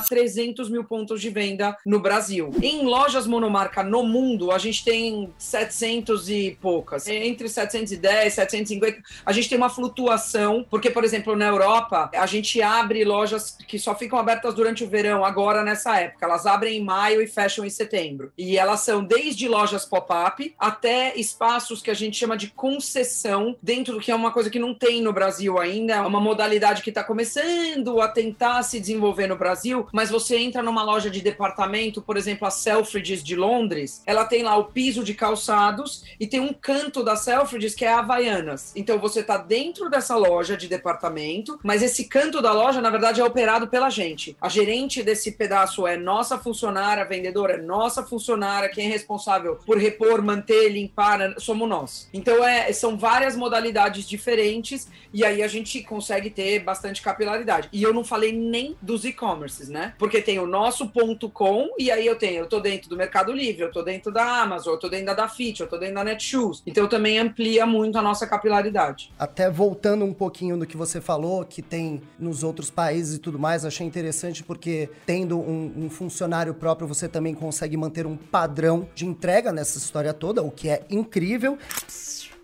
300 0.00 0.68
mil 0.70 0.84
pontos 0.84 1.20
de 1.20 1.30
venda 1.30 1.76
no 1.84 2.00
Brasil. 2.00 2.50
Em 2.62 2.84
lojas 2.84 3.26
monomarca 3.26 3.82
no 3.82 4.02
mundo, 4.02 4.50
a 4.50 4.58
gente 4.58 4.84
tem 4.84 5.32
700 5.58 6.28
e 6.28 6.58
poucas. 6.60 7.06
Entre 7.08 7.48
710 7.48 8.32
e 8.32 8.36
750, 8.36 9.02
a 9.24 9.32
gente 9.32 9.48
tem 9.48 9.58
uma 9.58 9.70
flutuação, 9.70 10.64
porque, 10.70 10.90
por 10.90 11.04
exemplo, 11.04 11.34
na 11.34 11.46
Europa, 11.46 12.10
a 12.14 12.26
gente 12.26 12.62
abre 12.62 13.04
lojas 13.04 13.56
que 13.66 13.78
só 13.78 13.94
ficam 13.94 14.18
abertas 14.18 14.54
durante 14.54 14.84
o 14.84 14.88
verão, 14.88 15.24
agora 15.24 15.64
nessa 15.64 15.98
época. 15.98 16.24
Elas 16.24 16.46
abrem 16.46 16.78
em 16.78 16.84
maio 16.84 17.20
e 17.20 17.26
fecham 17.26 17.64
em 17.64 17.70
setembro. 17.70 18.32
E 18.38 18.56
elas 18.56 18.80
são 18.80 19.02
desde 19.02 19.48
lojas 19.48 19.84
pop-up 19.84 20.54
até 20.58 21.14
espaços 21.16 21.82
que 21.82 21.90
a 21.90 21.94
gente 21.94 22.16
chama 22.16 22.36
de 22.36 22.48
concessão, 22.48 23.56
dentro 23.62 23.94
do 23.94 24.00
que 24.00 24.10
é 24.10 24.14
uma 24.14 24.30
coisa 24.30 24.50
que 24.50 24.58
não 24.58 24.74
tem 24.74 25.02
no 25.02 25.12
Brasil 25.12 25.58
ainda, 25.58 25.94
é 25.94 26.00
uma 26.00 26.20
modalidade 26.20 26.82
que 26.82 26.90
está 26.90 27.02
começando 27.02 28.00
a 28.00 28.08
tentar 28.08 28.62
se 28.62 28.78
desenvolver 28.78 29.26
no 29.26 29.36
Brasil, 29.36 29.86
mas 29.92 30.10
você 30.10 30.36
entra 30.36 30.62
numa 30.62 30.82
loja 30.82 31.10
de 31.10 31.20
departamento, 31.20 32.00
por 32.00 32.16
exemplo, 32.16 32.46
a 32.46 32.50
Selfridges 32.50 33.22
de 33.22 33.34
Londres, 33.34 34.02
ela 34.06 34.24
tem 34.24 34.42
lá 34.42 34.56
o 34.56 34.64
piso 34.64 35.02
de 35.02 35.14
calçado 35.14 35.47
calçados 35.48 36.04
e 36.20 36.26
tem 36.26 36.40
um 36.40 36.52
canto 36.52 37.02
da 37.02 37.16
Selfridges 37.16 37.74
que 37.74 37.84
é 37.84 37.92
Havaianas. 37.92 38.72
Então 38.76 38.98
você 38.98 39.22
tá 39.22 39.38
dentro 39.38 39.88
dessa 39.88 40.14
loja 40.16 40.56
de 40.56 40.68
departamento, 40.68 41.58
mas 41.62 41.82
esse 41.82 42.04
canto 42.04 42.42
da 42.42 42.52
loja, 42.52 42.80
na 42.80 42.90
verdade, 42.90 43.20
é 43.20 43.24
operado 43.24 43.68
pela 43.68 43.88
gente. 43.88 44.36
A 44.40 44.48
gerente 44.48 45.02
desse 45.02 45.32
pedaço 45.32 45.86
é 45.86 45.96
nossa 45.96 46.38
funcionária, 46.38 47.02
a 47.02 47.06
vendedora 47.06 47.54
é 47.54 47.62
nossa 47.62 48.02
funcionária, 48.02 48.68
quem 48.68 48.86
é 48.86 48.88
responsável 48.88 49.56
por 49.64 49.78
repor, 49.78 50.22
manter, 50.22 50.68
limpar, 50.68 51.34
somos 51.38 51.68
nós. 51.68 52.08
Então 52.12 52.44
é, 52.44 52.70
são 52.72 52.98
várias 52.98 53.34
modalidades 53.34 54.06
diferentes 54.06 54.88
e 55.12 55.24
aí 55.24 55.42
a 55.42 55.48
gente 55.48 55.82
consegue 55.82 56.30
ter 56.30 56.58
bastante 56.60 57.00
capilaridade. 57.00 57.68
E 57.72 57.82
eu 57.82 57.94
não 57.94 58.04
falei 58.04 58.32
nem 58.32 58.76
dos 58.82 59.04
e-commerces, 59.04 59.68
né? 59.68 59.94
Porque 59.98 60.20
tem 60.20 60.38
o 60.38 60.46
nosso 60.46 60.88
ponto 60.88 61.30
com 61.30 61.70
e 61.78 61.90
aí 61.90 62.06
eu 62.06 62.16
tenho, 62.16 62.40
eu 62.40 62.46
tô 62.46 62.60
dentro 62.60 62.90
do 62.90 62.96
Mercado 62.96 63.32
Livre, 63.32 63.62
eu 63.62 63.72
tô 63.72 63.82
dentro 63.82 64.12
da 64.12 64.42
Amazon, 64.42 64.74
eu 64.74 64.78
tô 64.78 64.88
dentro 64.88 65.06
da 65.06 65.14
Fit, 65.28 65.60
eu 65.60 65.68
tô 65.68 65.78
dentro 65.78 65.96
da 65.96 66.04
Netshoes. 66.04 66.62
Então 66.66 66.88
também 66.88 67.18
amplia 67.18 67.66
muito 67.66 67.98
a 67.98 68.02
nossa 68.02 68.26
capilaridade. 68.26 69.12
Até 69.18 69.50
voltando 69.50 70.04
um 70.04 70.12
pouquinho 70.12 70.56
no 70.56 70.66
que 70.66 70.76
você 70.76 71.00
falou, 71.00 71.44
que 71.44 71.62
tem 71.62 72.02
nos 72.18 72.42
outros 72.42 72.70
países 72.70 73.16
e 73.16 73.18
tudo 73.18 73.38
mais, 73.38 73.64
achei 73.64 73.86
interessante 73.86 74.42
porque 74.42 74.88
tendo 75.06 75.38
um, 75.38 75.72
um 75.76 75.90
funcionário 75.90 76.54
próprio, 76.54 76.88
você 76.88 77.08
também 77.08 77.34
consegue 77.34 77.76
manter 77.76 78.06
um 78.06 78.16
padrão 78.16 78.88
de 78.94 79.06
entrega 79.06 79.52
nessa 79.52 79.78
história 79.78 80.12
toda, 80.12 80.42
o 80.42 80.50
que 80.50 80.68
é 80.68 80.84
incrível 80.90 81.58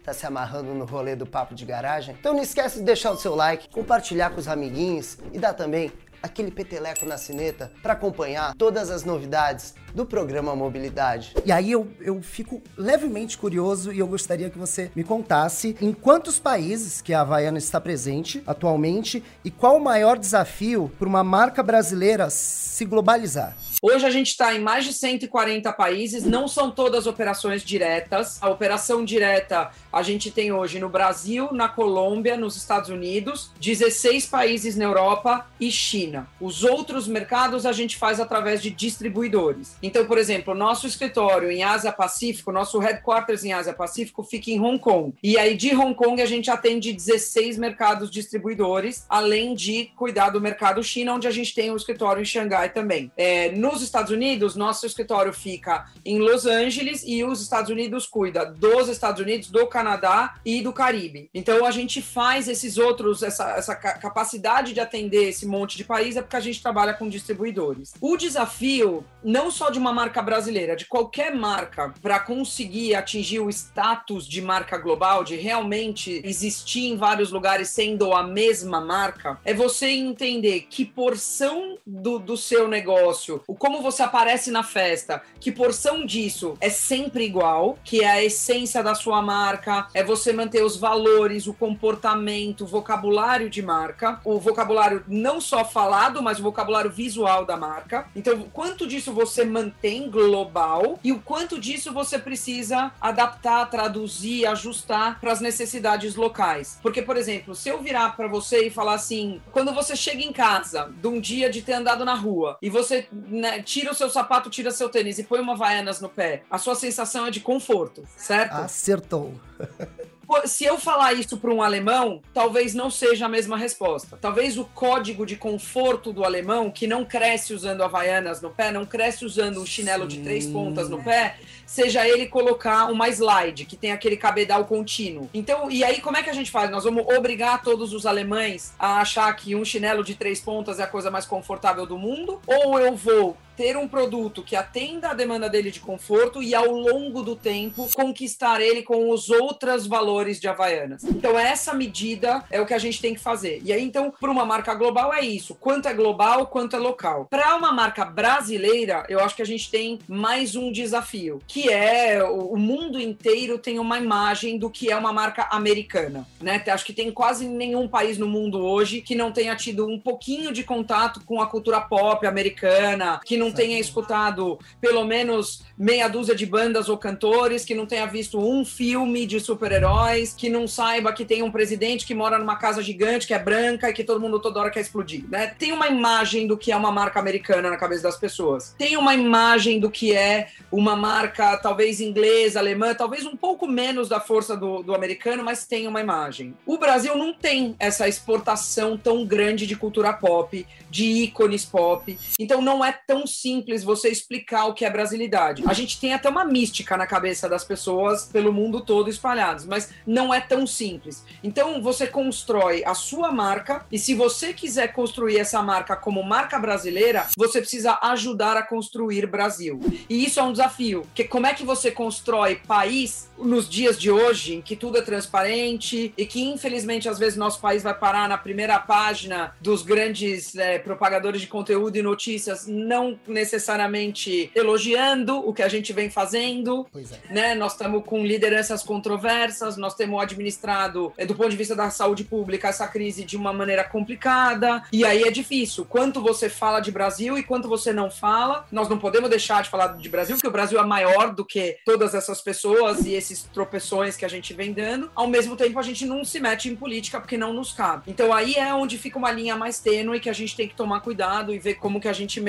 tá 0.05 0.13
se 0.13 0.27
amarrando 0.27 0.75
no 0.75 0.85
rolê 0.85 1.17
do 1.17 1.25
papo 1.25 1.55
de 1.55 1.65
garagem? 1.65 2.15
Então 2.21 2.35
não 2.35 2.43
esquece 2.43 2.79
de 2.79 2.85
deixar 2.85 3.11
o 3.11 3.17
seu 3.17 3.35
like, 3.35 3.71
compartilhar 3.71 4.31
com 4.31 4.39
os 4.39 4.47
amiguinhos 4.47 5.17
e 5.33 5.39
dar 5.39 5.55
também 5.55 5.91
aquele 6.25 6.51
peteleco 6.51 7.05
na 7.05 7.19
cineta 7.19 7.71
para 7.83 7.93
acompanhar 7.93 8.55
todas 8.55 8.91
as 8.91 9.05
novidades 9.05 9.75
do 9.95 10.07
programa 10.07 10.57
Mobilidade. 10.57 11.35
E 11.45 11.53
aí 11.53 11.71
eu, 11.71 11.87
eu 12.01 12.23
fico 12.23 12.63
levemente 12.79 13.37
curioso 13.37 13.93
e 13.93 13.99
eu 13.99 14.07
gostaria 14.07 14.49
que 14.49 14.59
você 14.59 14.91
me 14.97 15.05
contasse 15.05 15.77
em 15.83 15.93
quantos 15.93 16.39
países 16.39 17.03
que 17.03 17.13
a 17.13 17.21
Havaiana 17.21 17.59
está 17.59 17.79
presente 17.79 18.43
atualmente 18.47 19.23
e 19.45 19.51
qual 19.51 19.77
o 19.77 19.85
maior 19.85 20.19
desafio 20.19 20.91
para 20.99 21.07
uma 21.07 21.23
marca 21.23 21.63
brasileira 21.63 22.31
se 22.31 22.87
globalizar. 22.87 23.55
Hoje 23.87 24.07
a 24.07 24.09
gente 24.09 24.29
está 24.29 24.55
em 24.55 24.61
mais 24.61 24.87
de 24.87 24.95
140 24.95 25.71
países, 25.75 26.25
não 26.25 26.49
são 26.49 26.71
todas 26.71 27.07
operações 27.07 27.63
diretas. 27.63 28.43
A 28.43 28.49
operação 28.49 29.05
direta 29.05 29.73
a 29.93 30.03
gente 30.03 30.31
tem 30.31 30.51
hoje 30.51 30.79
no 30.79 30.89
Brasil, 30.89 31.51
na 31.53 31.69
Colômbia, 31.69 32.35
nos 32.35 32.57
Estados 32.57 32.89
Unidos, 32.89 33.53
16 33.61 34.25
países 34.25 34.75
na 34.75 34.85
Europa 34.85 35.47
e 35.61 35.71
China. 35.71 36.27
Os 36.41 36.65
outros 36.65 37.07
mercados 37.07 37.67
a 37.67 37.73
gente 37.73 37.99
faz 37.99 38.21
através 38.21 38.63
de 38.63 38.71
distribuidores. 38.71 39.77
Então, 39.83 40.07
por 40.07 40.17
exemplo, 40.17 40.55
nosso 40.55 40.87
escritório 40.87 41.51
em 41.51 41.63
Ásia 41.63 41.93
Pacífico, 41.93 42.51
nosso 42.51 42.79
headquarters 42.79 43.45
em 43.45 43.53
Ásia 43.53 43.75
Pacífico 43.75 44.23
fica 44.23 44.51
em 44.51 44.59
Hong 44.59 44.79
Kong. 44.79 45.13
E 45.23 45.37
aí 45.37 45.55
de 45.55 45.77
Hong 45.77 45.95
Kong 45.95 46.23
a 46.23 46.27
gente 46.27 46.51
atende 46.51 46.91
16 46.91 47.59
mercados 47.59 48.11
distribuidores, 48.11 49.05
além 49.11 49.55
de 49.55 49.91
cuidar 49.95 50.31
do 50.31 50.41
mercado 50.41 50.83
China, 50.83 51.13
onde 51.13 51.29
a 51.29 51.31
gente 51.31 51.55
tem 51.55 51.71
um 51.71 51.77
escritório 51.77 52.23
em 52.23 52.25
Xangai 52.25 52.71
também. 52.71 53.13
É, 53.15 53.51
nos 53.75 53.83
Estados 53.83 54.13
Unidos, 54.13 54.55
nosso 54.55 54.87
escritório 54.87 55.33
fica 55.33 55.87
em 56.05 56.21
Los 56.21 56.47
Angeles 56.47 57.03
e 57.05 57.25
os 57.25 57.43
Estados 57.43 57.71
Unidos 57.73 58.07
cuida 58.07 58.47
dos 58.47 58.89
Estados 58.89 59.21
Unidos, 59.21 59.51
do 59.51 59.67
Canadá 59.67 60.37
e 60.45 60.63
do 60.63 60.73
Caribe. 60.73 61.29
Então 61.35 61.67
a 61.67 61.73
gente 61.73 62.01
faz 62.01 62.47
esses 62.47 62.79
outros, 62.79 63.25
essa, 63.25 63.51
essa 63.57 63.75
capacidade 63.75 64.73
de 64.73 64.79
atender 64.79 65.29
esse 65.29 65.45
monte 65.45 65.77
de 65.77 65.83
país 65.83 66.17
é 66.17 66.23
porque 66.23 66.37
a 66.37 66.41
gente 66.41 66.63
trabalha 66.63 66.95
com 66.95 67.09
distribuidores. 67.09 67.95
O 68.01 68.17
desafio, 68.17 69.05
não 69.25 69.51
só 69.51 69.71
de 69.71 69.79
uma 69.81 69.93
marca 69.93 70.23
brasileira, 70.23 70.77
de 70.77 70.87
qualquer 70.87 71.35
marca, 71.35 71.93
para 72.01 72.21
conseguir 72.21 72.95
atingir 72.95 73.41
o 73.41 73.51
status 73.51 74.25
de 74.29 74.41
marca 74.41 74.79
global, 74.79 75.25
de 75.25 75.35
realmente 75.35 76.23
existir 76.25 76.87
em 76.87 76.97
vários 76.97 77.33
lugares 77.33 77.71
sendo 77.71 78.13
a 78.13 78.23
mesma 78.23 78.81
marca, 78.81 79.41
é 79.45 79.53
você 79.53 79.89
entender 79.89 80.69
que 80.71 80.85
porção 80.85 81.77
do, 81.85 82.21
do 82.21 82.37
seu 82.37 82.69
negócio, 82.69 83.43
o 83.55 83.57
como 83.57 83.81
você 83.81 84.03
aparece 84.03 84.51
na 84.51 84.65
festa, 84.65 85.23
que 85.39 85.53
porção 85.53 86.05
disso 86.05 86.57
é 86.61 86.69
sempre 86.69 87.25
igual, 87.25 87.79
que 87.85 88.03
é 88.03 88.11
a 88.11 88.25
essência 88.25 88.83
da 88.83 88.97
sua 88.97 89.23
marca, 89.23 89.87
é 89.95 90.03
você 90.03 90.33
manter 90.33 90.65
os 90.65 90.77
valores, 90.77 91.47
o 91.47 91.55
comportamento, 91.55 92.65
o 92.65 92.67
vocabulário 92.67 93.49
de 93.49 93.63
marca, 93.63 94.21
o 94.25 94.41
vocabulário 94.41 95.05
não 95.07 95.41
só 95.41 95.65
falado, 95.65 96.21
mas 96.21 96.41
o 96.41 96.43
vocabulário 96.43 96.91
visual 96.91 97.47
da 97.47 97.57
marca. 97.57 98.09
Então, 98.17 98.43
quanto 98.53 98.89
disso 98.89 99.13
você 99.13 99.45
mantém 99.45 100.11
global 100.11 100.99
e 101.05 101.13
o 101.13 101.21
quanto 101.21 101.61
disso 101.61 101.93
você 101.93 102.19
precisa 102.19 102.91
adaptar, 103.01 103.71
traduzir, 103.71 104.47
ajustar 104.47 105.21
para 105.21 105.31
as 105.31 105.41
necessidades 105.41 106.17
locais. 106.17 106.81
Porque, 106.83 107.01
por 107.01 107.17
exemplo, 107.17 107.55
se 107.55 107.69
eu 107.69 107.81
virar 107.81 108.17
para 108.17 108.27
você 108.27 108.67
e 108.67 108.71
falar 108.71 108.95
assim, 108.95 109.41
quando 109.53 109.73
você 109.73 109.95
chega 109.95 110.25
em 110.25 110.33
casa 110.33 110.93
de 111.01 111.07
um 111.07 111.21
dia 111.21 111.49
de 111.49 111.63
ter 111.63 111.75
andado 111.75 112.05
na 112.05 112.15
rua 112.15 112.59
e 112.61 112.69
você 112.69 113.07
né, 113.45 113.63
tira 113.63 113.93
o 113.93 113.95
seu 113.95 114.09
sapato, 114.09 114.49
tira 114.49 114.71
seu 114.71 114.89
tênis 114.89 115.19
e 115.19 115.23
põe 115.23 115.39
uma 115.39 115.55
vaianas 115.55 116.01
no 116.01 116.09
pé, 116.09 116.45
a 116.51 116.57
sua 116.57 116.75
sensação 116.75 117.27
é 117.27 117.31
de 117.31 117.41
conforto, 117.41 118.03
certo? 118.17 118.55
Acertou. 118.55 119.35
se 120.45 120.65
eu 120.65 120.79
falar 120.79 121.13
isso 121.15 121.37
para 121.37 121.53
um 121.53 121.63
alemão, 121.63 122.21
talvez 122.33 122.75
não 122.75 122.91
seja 122.91 123.27
a 123.27 123.29
mesma 123.29 123.57
resposta. 123.57 124.19
Talvez 124.21 124.59
o 124.59 124.65
código 124.65 125.25
de 125.27 125.37
conforto 125.37 126.13
do 126.13 126.25
alemão, 126.25 126.71
que 126.71 126.87
não 126.87 127.05
cresce 127.05 127.55
usando 127.55 127.83
havaianas 127.83 128.41
no 128.41 128.51
pé, 128.51 128.71
não 128.71 128.85
cresce 128.85 129.25
usando 129.25 129.61
um 129.61 129.67
chinelo 129.67 130.03
Sim. 130.03 130.17
de 130.17 130.23
três 130.23 130.47
pontas 130.47 130.89
no 130.89 131.03
pé, 131.03 131.37
seja 131.67 132.07
ele 132.07 132.27
colocar 132.27 132.91
uma 132.91 133.09
slide, 133.09 133.65
que 133.65 133.77
tem 133.77 133.93
aquele 133.93 134.17
cabedal 134.17 134.65
contínuo. 134.65 135.29
Então, 135.33 135.71
e 135.71 135.83
aí 135.83 136.01
como 136.01 136.17
é 136.17 136.23
que 136.23 136.31
a 136.31 136.35
gente 136.35 136.51
faz? 136.51 136.71
Nós 136.71 136.85
vamos 136.85 137.05
obrigar 137.07 137.63
todos 137.63 137.93
os 137.93 138.07
alemães 138.07 138.73
a 138.79 139.01
achar 139.01 139.35
que 139.35 139.55
um 139.55 139.65
chinelo 139.65 140.05
de 140.05 140.15
três 140.15 140.41
pontas 140.41 140.79
é 140.79 140.83
a 140.83 140.87
coisa 140.87 141.11
mais 141.11 141.27
confortável 141.27 141.87
do 141.87 141.99
mundo? 141.99 142.41
Ou 142.47 142.79
eu 142.79 142.95
vou 142.95 143.37
ter 143.57 143.77
um 143.77 143.89
produto 143.89 144.43
que 144.43 144.57
atenda 144.57 145.11
a 145.11 145.15
demanda 145.15 145.49
dele 145.49 145.71
de 145.71 145.81
conforto 145.81 146.43
e 146.43 146.55
ao 146.55 146.71
longo 146.71 147.23
do 147.23 147.37
tempo 147.37 147.89
conquistar 147.95 148.61
ele 148.61 148.83
com 148.83 149.11
os 149.11 149.31
outros 149.31 149.87
valores 149.87 150.41
de 150.41 150.49
Havaianas. 150.49 151.05
Então 151.05 151.39
essa 151.39 151.75
medida 151.75 152.45
é 152.51 152.61
o 152.61 152.67
que 152.67 152.75
a 152.75 152.79
gente 152.79 153.01
tem 153.01 153.15
que 153.15 153.21
fazer. 153.21 153.61
E 153.65 153.73
aí 153.73 153.83
então 153.83 154.13
para 154.21 154.31
uma 154.31 154.45
marca 154.45 154.75
global 154.75 155.13
é 155.13 155.21
isso, 155.21 155.55
quanto 155.55 155.89
é 155.89 155.95
global, 155.95 156.47
quanto 156.47 156.77
é 156.77 156.79
local. 156.79 157.27
Para 157.31 157.57
uma 157.57 157.73
marca 157.73 158.05
brasileira, 158.05 159.05
eu 159.09 159.21
acho 159.21 159.37
que 159.37 159.43
a 159.43 159.47
gente 159.47 159.71
tem 159.71 159.99
mais 160.09 160.57
um 160.57 160.73
desafio, 160.73 161.41
que 161.47 161.71
é 161.71 162.23
o 162.23 162.57
mundo 162.57 163.01
inteiro 163.01 163.59
tem 163.59 163.79
uma 163.79 163.99
imagem 163.99 164.59
do 164.59 164.71
que 164.71 164.91
é 164.91 164.97
uma 164.97 165.13
marca 165.13 165.49
americana, 165.51 166.27
né? 166.41 166.63
Acho 166.67 166.85
que 166.85 166.93
tem 166.93 167.11
quase 167.11 167.47
nenhum 167.47 167.87
país 167.87 168.19
no 168.19 168.27
mundo 168.27 168.59
hoje 168.65 169.01
que 169.01 169.15
não 169.15 169.33
tenha 169.33 169.55
tido 169.55 169.87
um 169.87 169.99
pouquinho 169.99 170.53
de 170.53 170.65
contato 170.65 171.21
com 171.25 171.41
a 171.41 171.47
cultura 171.47 171.81
pop 171.81 172.27
americana, 172.27 173.21
que 173.25 173.37
não 173.37 173.44
tenha 173.53 173.79
escutado 173.79 174.59
pelo 174.81 175.05
menos 175.05 175.63
meia 175.77 176.09
dúzia 176.09 176.35
de 176.35 176.47
bandas 176.47 176.89
ou 176.89 176.97
cantores, 176.97 177.65
que 177.65 177.75
não 177.75 177.87
tenha 177.87 178.07
visto 178.07 178.39
um 178.39 178.65
filme 178.65 179.27
de 179.27 179.41
super-heróis, 179.41 180.33
que 180.33 180.49
não 180.49 180.67
saiba 180.69 181.13
que 181.13 181.25
tem 181.25 181.43
um 181.43 181.51
presidente 181.51 182.07
que 182.07 182.15
mora 182.15 182.39
numa 182.39 182.57
casa 182.57 182.83
gigante, 182.83 183.27
que 183.27 183.35
é 183.35 183.39
branca 183.39 183.91
e 183.91 183.93
que 183.93 184.05
todo 184.05 184.21
mundo 184.21 184.41
toda 184.41 184.61
hora 184.61 184.71
quer 184.71 184.81
explodir, 184.81 185.25
né? 185.29 185.49
Tem 185.59 185.73
uma 185.73 185.89
imagem 185.89 186.47
do 186.47 186.57
que 186.57 186.73
é 186.73 186.77
uma 186.77 186.93
marca 186.93 187.19
americana 187.19 187.71
na 187.71 187.77
cabeça 187.77 188.03
das 188.03 188.17
pessoas. 188.17 188.75
Tem 188.79 188.97
uma 188.97 189.15
imagem 189.15 189.81
do 189.81 189.91
que 189.91 190.15
é 190.15 190.49
uma 190.71 190.97
marca 190.97 191.57
talvez 191.59 192.01
inglesa, 192.01 192.59
alemã, 192.59 192.95
talvez 192.95 193.25
um 193.25 193.37
pouco 193.37 193.67
menos 193.67 194.09
da 194.09 194.21
força 194.21 194.57
do, 194.57 194.83
do 194.83 194.95
americano, 194.95 195.43
mas 195.43 195.67
tem 195.67 195.87
uma 195.87 196.01
imagem. 196.01 196.55
O 196.67 196.79
Brasil 196.79 197.17
não 197.17 197.33
tem 197.33 197.75
essa 197.79 198.09
exportação 198.09 198.97
tão 198.97 199.25
grande 199.25 199.67
de 199.67 199.77
cultura 199.77 200.13
pop, 200.13 200.67
de 200.91 201.05
ícones 201.05 201.65
pop, 201.65 202.19
então 202.39 202.61
não 202.61 202.85
é 202.85 202.93
tão 202.93 203.27
simples 203.41 203.85
você 203.85 204.09
explicar 204.09 204.67
o 204.67 204.75
que 204.75 204.85
é 204.85 204.91
brasilidade. 204.91 205.65
A 205.67 205.73
gente 205.73 206.01
tem 206.01 206.15
até 206.15 206.29
uma 206.29 206.45
mística 206.45 206.97
na 206.97 207.07
cabeça 207.07 207.49
das 207.49 207.65
pessoas 207.65 208.27
pelo 208.27 208.53
mundo 208.53 208.81
todo 208.81 209.11
espalhados, 209.11 209.65
mas 209.65 209.91
não 210.07 210.33
é 210.33 210.41
tão 210.41 210.67
simples. 210.67 211.25
Então 211.43 211.83
você 211.83 212.07
constrói 212.07 212.83
a 212.85 212.95
sua 212.95 213.33
marca 213.33 213.85
e 213.91 213.99
se 213.99 214.15
você 214.15 214.53
quiser 214.53 214.93
construir 214.93 215.39
essa 215.39 215.63
marca 215.63 215.97
como 215.97 216.23
marca 216.23 216.59
brasileira, 216.59 217.27
você 217.37 217.61
precisa 217.61 217.99
ajudar 218.03 218.57
a 218.57 218.63
construir 218.63 219.27
Brasil. 219.27 219.81
E 220.09 220.25
isso 220.25 220.41
é 220.41 220.43
um 220.43 220.53
desafio, 220.53 221.03
porque 221.03 221.25
como 221.25 221.47
é 221.47 221.55
que 221.55 221.65
você 221.65 221.91
constrói 221.91 222.57
país 222.57 223.29
nos 223.39 223.69
dias 223.69 223.99
de 223.99 224.11
hoje, 224.11 224.55
em 224.55 224.63
que 224.63 224.77
tudo 224.77 224.99
é 224.99 225.03
transparente 225.03 226.13
e 226.17 226.27
que 226.27 226.43
infelizmente 226.43 227.09
às 227.09 227.19
vezes 227.19 227.37
nosso 227.37 227.61
país 227.61 227.83
vai 227.83 227.95
parar 227.95 228.29
na 228.29 228.39
primeira 228.39 228.79
página 228.79 229.55
dos 229.61 229.83
grandes 229.83 230.55
é, 230.57 230.79
propagadores 230.79 231.41
de 231.41 231.47
conteúdo 231.47 231.97
e 231.97 232.03
notícias, 232.03 232.67
não 232.67 233.19
necessariamente 233.27 234.51
elogiando 234.55 235.37
o 235.39 235.53
que 235.53 235.63
a 235.63 235.69
gente 235.69 235.93
vem 235.93 236.11
fazendo, 236.11 236.87
é. 236.95 237.33
né? 237.33 237.55
Nós 237.55 237.73
estamos 237.73 238.05
com 238.05 238.25
lideranças 238.25 238.83
controversas, 238.83 239.77
nós 239.77 239.95
temos 239.95 240.23
administrado, 240.23 241.13
eh, 241.17 241.27
do 241.27 241.35
ponto 241.35 241.51
de 241.51 241.57
vista 241.57 241.75
da 241.75 241.91
saúde 241.91 242.25
pública, 242.25 242.69
essa 242.69 242.87
crise 242.87 243.25
de 243.25 243.37
uma 243.37 243.53
maneira 243.53 243.85
complicada, 243.85 244.83
e 244.93 245.05
aí 245.05 245.23
é 245.23 245.31
difícil. 245.31 245.85
Quanto 245.85 246.21
você 246.21 246.49
fala 246.49 246.81
de 246.81 246.91
Brasil 246.91 247.39
e 247.39 247.43
quanto 247.43 247.69
você 247.69 247.93
não 247.93 248.11
fala, 248.11 248.67
nós 248.71 248.89
não 248.89 248.99
podemos 248.99 249.31
deixar 249.31 249.63
de 249.63 249.71
falar 249.71 249.97
de 249.97 250.09
Brasil, 250.09 250.37
porque 250.37 250.49
o 250.49 250.53
Brasil 250.53 250.79
é 250.79 250.85
maior 250.85 251.35
do 251.35 251.45
que 251.45 251.79
todas 251.85 252.15
essas 252.15 252.41
pessoas 252.41 253.05
e 253.07 253.15
esses 253.15 253.43
tropeções 253.43 254.17
que 254.17 254.25
a 254.25 254.29
gente 254.29 254.53
vem 254.55 254.73
dando. 254.73 255.11
Ao 255.15 255.27
mesmo 255.27 255.57
tempo, 255.57 255.79
a 255.79 255.83
gente 255.83 256.05
não 256.07 256.25
se 256.25 256.41
mete 256.41 256.69
em 256.69 256.77
política 256.77 257.21
porque 257.21 257.37
não 257.37 257.53
nos 257.53 257.73
cabe. 257.73 258.05
Então 258.07 258.33
aí 258.33 258.55
é 258.55 258.73
onde 258.75 258.99
fica 258.99 259.19
uma 259.19 259.31
linha 259.31 259.57
mais 259.57 259.79
tênue 259.79 260.21
que 260.21 260.31
a 260.31 260.33
gente 260.33 260.57
tem 260.57 260.69
que 260.69 260.75
tomar 260.75 261.01
cuidado 261.01 261.55
e 261.55 261.59
ver 261.59 261.75
como 261.75 262.01
que 262.01 262.09
a 262.09 262.13
gente 262.13 262.41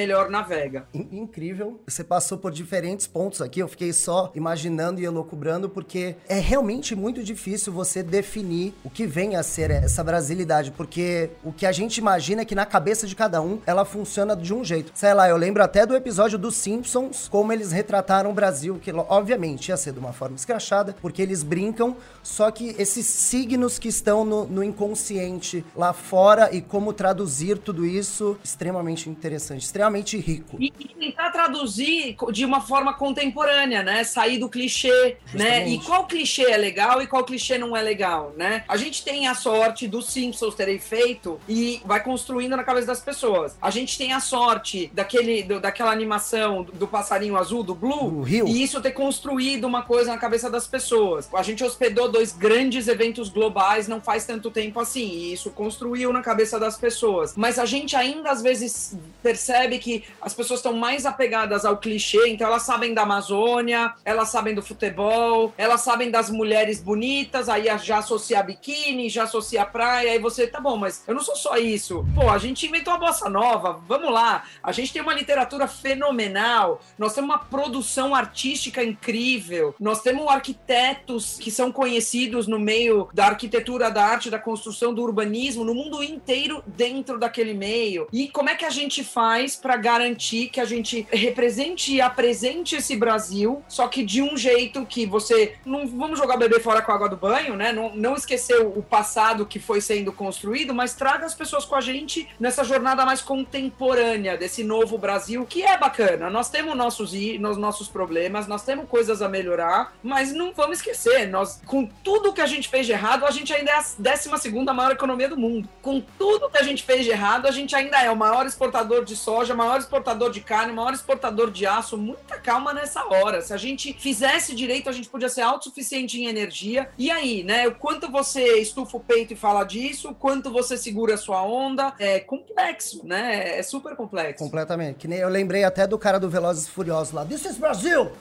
melhor 0.66 0.76
navega. 0.76 0.88
Incrível. 0.94 1.80
Você 1.88 2.04
passou 2.04 2.38
por 2.38 2.52
diferentes 2.52 2.66
diferentes 2.76 3.08
pontos 3.08 3.42
aqui. 3.42 3.60
Eu 3.60 3.68
fiquei 3.68 3.94
só 3.94 4.32
imaginando 4.36 5.00
e 5.00 5.06
elocubrando, 5.06 5.70
porque 5.70 6.16
é 6.28 6.40
realmente 6.40 6.96
muito 6.96 7.24
difícil 7.24 7.72
você 7.72 8.02
definir 8.02 8.74
o 8.84 8.90
que 8.90 9.06
vem 9.06 9.36
a 9.36 9.44
ser 9.44 9.72
essa 9.72 10.04
brasilidade, 10.04 10.72
porque 10.72 11.30
o 11.44 11.54
que 11.54 11.66
a 11.66 11.72
gente 11.72 11.98
imagina 11.98 12.42
é 12.42 12.46
que 12.46 12.56
na 12.56 12.66
cabeça 12.66 13.08
de 13.08 13.16
cada 13.16 13.42
um 13.42 13.60
ela 13.66 13.86
funciona 13.86 14.36
de 14.36 14.54
um 14.54 14.64
jeito. 14.64 14.92
Sei 14.96 15.14
lá, 15.14 15.30
eu 15.30 15.38
lembro 15.38 15.64
até 15.64 15.86
do 15.86 15.96
episódio 15.96 16.38
dos 16.38 16.56
Simpsons, 16.56 17.28
como 17.30 17.54
eles 17.54 17.72
retrataram 17.72 18.32
o 18.32 18.34
Brasil, 18.34 18.80
que 18.82 18.92
obviamente 18.92 19.70
ia 19.70 19.78
ser 19.78 19.94
de 19.94 20.00
uma 20.00 20.14
forma 20.14 20.36
escrachada, 20.36 20.96
porque 21.02 21.22
eles 21.22 21.44
brincam, 21.44 21.96
só 22.24 22.52
que 22.52 22.76
esses 22.78 23.06
signos 23.06 23.78
que 23.80 23.88
estão 23.88 24.26
no, 24.26 24.46
no 24.46 24.64
inconsciente 24.64 25.64
lá 25.76 25.94
fora 25.94 26.54
e 26.54 26.62
como 26.62 26.94
traduzir 26.94 27.58
tudo 27.58 27.86
isso, 27.86 28.38
extremamente 28.44 29.10
interessante, 29.10 29.64
extremamente 29.64 30.18
rico. 30.18 30.55
E, 30.60 30.74
e 30.80 30.88
tentar 30.88 31.32
traduzir 31.32 32.16
de 32.32 32.46
uma 32.46 32.62
forma 32.62 32.94
contemporânea, 32.94 33.84
né? 33.84 34.04
Sair 34.04 34.38
do 34.38 34.50
clichê, 34.50 35.18
Justamente. 35.26 35.38
né? 35.38 35.70
E 35.70 35.80
qual 35.80 36.06
clichê 36.06 36.52
é 36.52 36.58
legal 36.58 37.02
e 37.02 37.08
qual 37.08 37.24
clichê 37.24 37.58
não 37.58 37.76
é 37.76 37.82
legal, 37.82 38.34
né? 38.38 38.64
A 38.68 38.78
gente 38.78 39.04
tem 39.04 39.28
a 39.28 39.36
sorte 39.36 39.88
dos 39.88 40.08
Simpsons 40.08 40.56
terem 40.56 40.80
feito 40.80 41.40
e 41.48 41.82
vai 41.86 42.02
construindo 42.04 42.56
na 42.56 42.64
cabeça 42.64 42.88
das 42.88 43.02
pessoas. 43.02 43.58
A 43.62 43.70
gente 43.70 43.98
tem 43.98 44.14
a 44.14 44.20
sorte 44.20 44.90
daquele, 44.94 45.44
do, 45.44 45.60
daquela 45.60 45.92
animação 45.92 46.64
do, 46.64 46.72
do, 46.72 46.88
passarinho 46.88 47.38
azul, 47.38 47.64
do 47.64 47.76
Blue, 47.76 48.22
Rio. 48.22 48.48
e 48.48 48.64
isso 48.64 48.82
ter 48.82 48.92
construído 48.92 49.66
uma 49.66 49.84
coisa 49.84 50.12
na 50.12 50.18
cabeça 50.18 50.50
das 50.50 50.68
pessoas. 50.68 51.30
A 51.34 51.44
gente 51.44 51.64
hospedou 51.64 52.10
dois 52.10 52.32
grandes 52.32 52.88
eventos 52.88 53.30
globais 53.30 53.88
não 53.88 54.02
faz 54.02 54.26
tanto 54.26 54.52
tempo 54.52 54.80
assim, 54.80 55.08
e 55.08 55.34
isso 55.34 55.50
construiu 55.50 56.14
na 56.14 56.22
cabeça 56.22 56.60
das 56.60 56.78
pessoas. 56.78 57.34
Mas 57.36 57.60
a 57.60 57.66
gente 57.66 57.96
ainda 57.96 58.32
às 58.32 58.42
vezes 58.42 58.98
percebe 59.22 59.80
que 59.80 60.04
as 60.22 60.34
pessoas 60.34 60.45
estão 60.52 60.74
mais 60.74 61.06
apegadas 61.06 61.66
ao 61.66 61.78
clichê, 61.78 62.28
então 62.28 62.48
elas 62.48 62.64
sabem 62.64 62.94
da 62.94 63.04
Amazônia, 63.04 63.94
elas 64.04 64.30
sabem 64.30 64.54
do 64.54 64.62
futebol, 64.62 65.54
elas 65.58 65.82
sabem 65.82 66.12
das 66.12 66.30
mulheres 66.30 66.82
bonitas, 66.82 67.50
aí 67.50 67.66
já 67.80 67.98
associa 68.00 68.44
biquíni, 68.44 69.10
já 69.10 69.24
associa 69.24 69.66
praia, 69.66 70.12
aí 70.12 70.20
você, 70.20 70.48
tá 70.48 70.60
bom, 70.60 70.78
mas 70.78 71.04
eu 71.08 71.14
não 71.14 71.22
sou 71.22 71.36
só 71.36 71.58
isso. 71.58 72.06
Pô, 72.14 72.30
a 72.30 72.38
gente 72.38 72.66
inventou 72.66 72.94
a 72.94 72.98
bossa 72.98 73.30
nova, 73.30 73.82
vamos 73.88 74.12
lá. 74.12 74.44
A 74.62 74.72
gente 74.72 74.94
tem 74.94 75.02
uma 75.02 75.14
literatura 75.14 75.68
fenomenal, 75.68 76.82
nós 76.98 77.14
temos 77.14 77.30
uma 77.30 77.40
produção 77.40 78.14
artística 78.14 78.84
incrível, 78.84 79.76
nós 79.80 80.02
temos 80.02 80.28
arquitetos 80.28 81.38
que 81.40 81.52
são 81.52 81.72
conhecidos 81.72 82.48
no 82.48 82.60
meio 82.60 83.10
da 83.14 83.28
arquitetura, 83.28 83.90
da 83.90 84.06
arte, 84.06 84.30
da 84.30 84.40
construção, 84.40 84.94
do 84.94 85.02
urbanismo, 85.02 85.64
no 85.64 85.74
mundo 85.74 86.04
inteiro 86.04 86.64
dentro 86.68 87.20
daquele 87.20 87.54
meio. 87.54 88.08
E 88.12 88.28
como 88.28 88.50
é 88.50 88.56
que 88.56 88.66
a 88.66 88.70
gente 88.70 89.04
faz 89.04 89.56
para 89.56 89.78
garantir 89.78 90.35
que 90.52 90.60
a 90.60 90.66
gente 90.66 91.08
represente 91.12 91.94
e 91.94 92.02
apresente 92.02 92.76
esse 92.76 92.96
Brasil, 92.96 93.64
só 93.68 93.88
que 93.88 94.04
de 94.04 94.22
um 94.22 94.38
jeito 94.38 94.86
que 94.86 95.06
você. 95.06 95.56
Não 95.66 95.88
vamos 95.88 96.20
jogar 96.20 96.38
bebê 96.38 96.60
fora 96.60 96.82
com 96.82 96.92
a 96.92 96.96
água 96.96 97.10
do 97.10 97.18
banho, 97.18 97.56
né? 97.56 97.72
Não, 97.72 97.96
não 97.96 98.16
esquecer 98.16 98.62
o 98.62 98.82
passado 98.82 99.46
que 99.46 99.60
foi 99.60 99.82
sendo 99.82 100.12
construído, 100.12 100.74
mas 100.74 100.94
traga 100.94 101.26
as 101.26 101.34
pessoas 101.34 101.66
com 101.66 101.76
a 101.76 101.82
gente 101.82 102.28
nessa 102.40 102.64
jornada 102.64 103.06
mais 103.06 103.22
contemporânea 103.22 104.38
desse 104.38 104.64
novo 104.64 104.98
Brasil, 104.98 105.46
que 105.46 105.64
é 105.64 105.78
bacana. 105.78 106.30
Nós 106.30 106.50
temos 106.50 106.76
nossos, 106.76 107.14
nos 107.40 107.58
nossos 107.58 107.88
problemas, 107.88 108.48
nós 108.48 108.64
temos 108.64 108.88
coisas 108.90 109.22
a 109.22 109.30
melhorar, 109.30 109.94
mas 110.04 110.34
não 110.34 110.54
vamos 110.54 110.78
esquecer, 110.78 111.28
nós, 111.28 111.62
com 111.66 111.88
tudo 112.04 112.34
que 112.34 112.42
a 112.42 112.46
gente 112.46 112.68
fez 112.68 112.86
de 112.86 112.92
errado, 112.92 113.26
a 113.26 113.32
gente 113.32 113.54
ainda 113.54 113.72
é 113.72 113.76
a 113.76 113.86
12 113.98 114.40
segunda 114.40 114.74
maior 114.74 114.92
economia 114.92 115.30
do 115.30 115.38
mundo. 115.38 115.70
Com 115.82 116.02
tudo 116.18 116.50
que 116.50 116.58
a 116.58 116.64
gente 116.64 116.84
fez 116.84 117.06
de 117.06 117.12
errado, 117.12 117.48
a 117.48 117.52
gente 117.52 117.76
ainda 117.76 118.02
é 118.02 118.10
o 118.10 118.16
maior 118.16 118.46
exportador 118.46 119.04
de 119.04 119.16
soja, 119.16 119.54
maior 119.54 119.80
exportador 119.80 120.15
de 120.16 120.42
carne, 120.42 120.74
maior 120.74 120.94
exportador 120.94 121.52
de 121.52 121.66
aço, 121.66 121.98
muita 121.98 122.38
calma 122.38 122.74
nessa 122.74 123.06
hora. 123.06 123.42
Se 123.42 123.54
a 123.54 123.58
gente 123.58 123.94
fizesse 123.94 124.56
direito, 124.56 124.90
a 124.90 124.94
gente 124.94 125.10
podia 125.10 125.30
ser 125.30 125.42
autossuficiente 125.42 126.20
em 126.20 126.28
energia. 126.28 126.90
E 126.98 127.12
aí, 127.12 127.44
né? 127.44 127.68
O 127.68 127.76
quanto 127.76 128.10
você 128.10 128.58
estufa 128.60 128.98
o 128.98 129.00
peito 129.00 129.34
e 129.34 129.36
fala 129.36 129.64
disso, 129.64 130.10
o 130.10 130.16
quanto 130.16 130.52
você 130.52 130.78
segura 130.78 131.16
a 131.16 131.18
sua 131.18 131.44
onda. 131.44 131.94
É 132.00 132.20
complexo, 132.20 133.06
né? 133.06 133.60
É 133.60 133.64
super 133.64 133.96
complexo. 133.96 134.44
Completamente. 134.44 134.98
Que 134.98 135.08
nem 135.08 135.20
eu 135.20 135.30
lembrei 135.30 135.64
até 135.64 135.86
do 135.86 135.98
cara 135.98 136.20
do 136.20 136.30
Velozes 136.30 136.68
Furiosos 136.68 137.14
lá. 137.14 137.26
This 137.26 137.46
is 137.46 137.58
Brasil! 137.58 138.12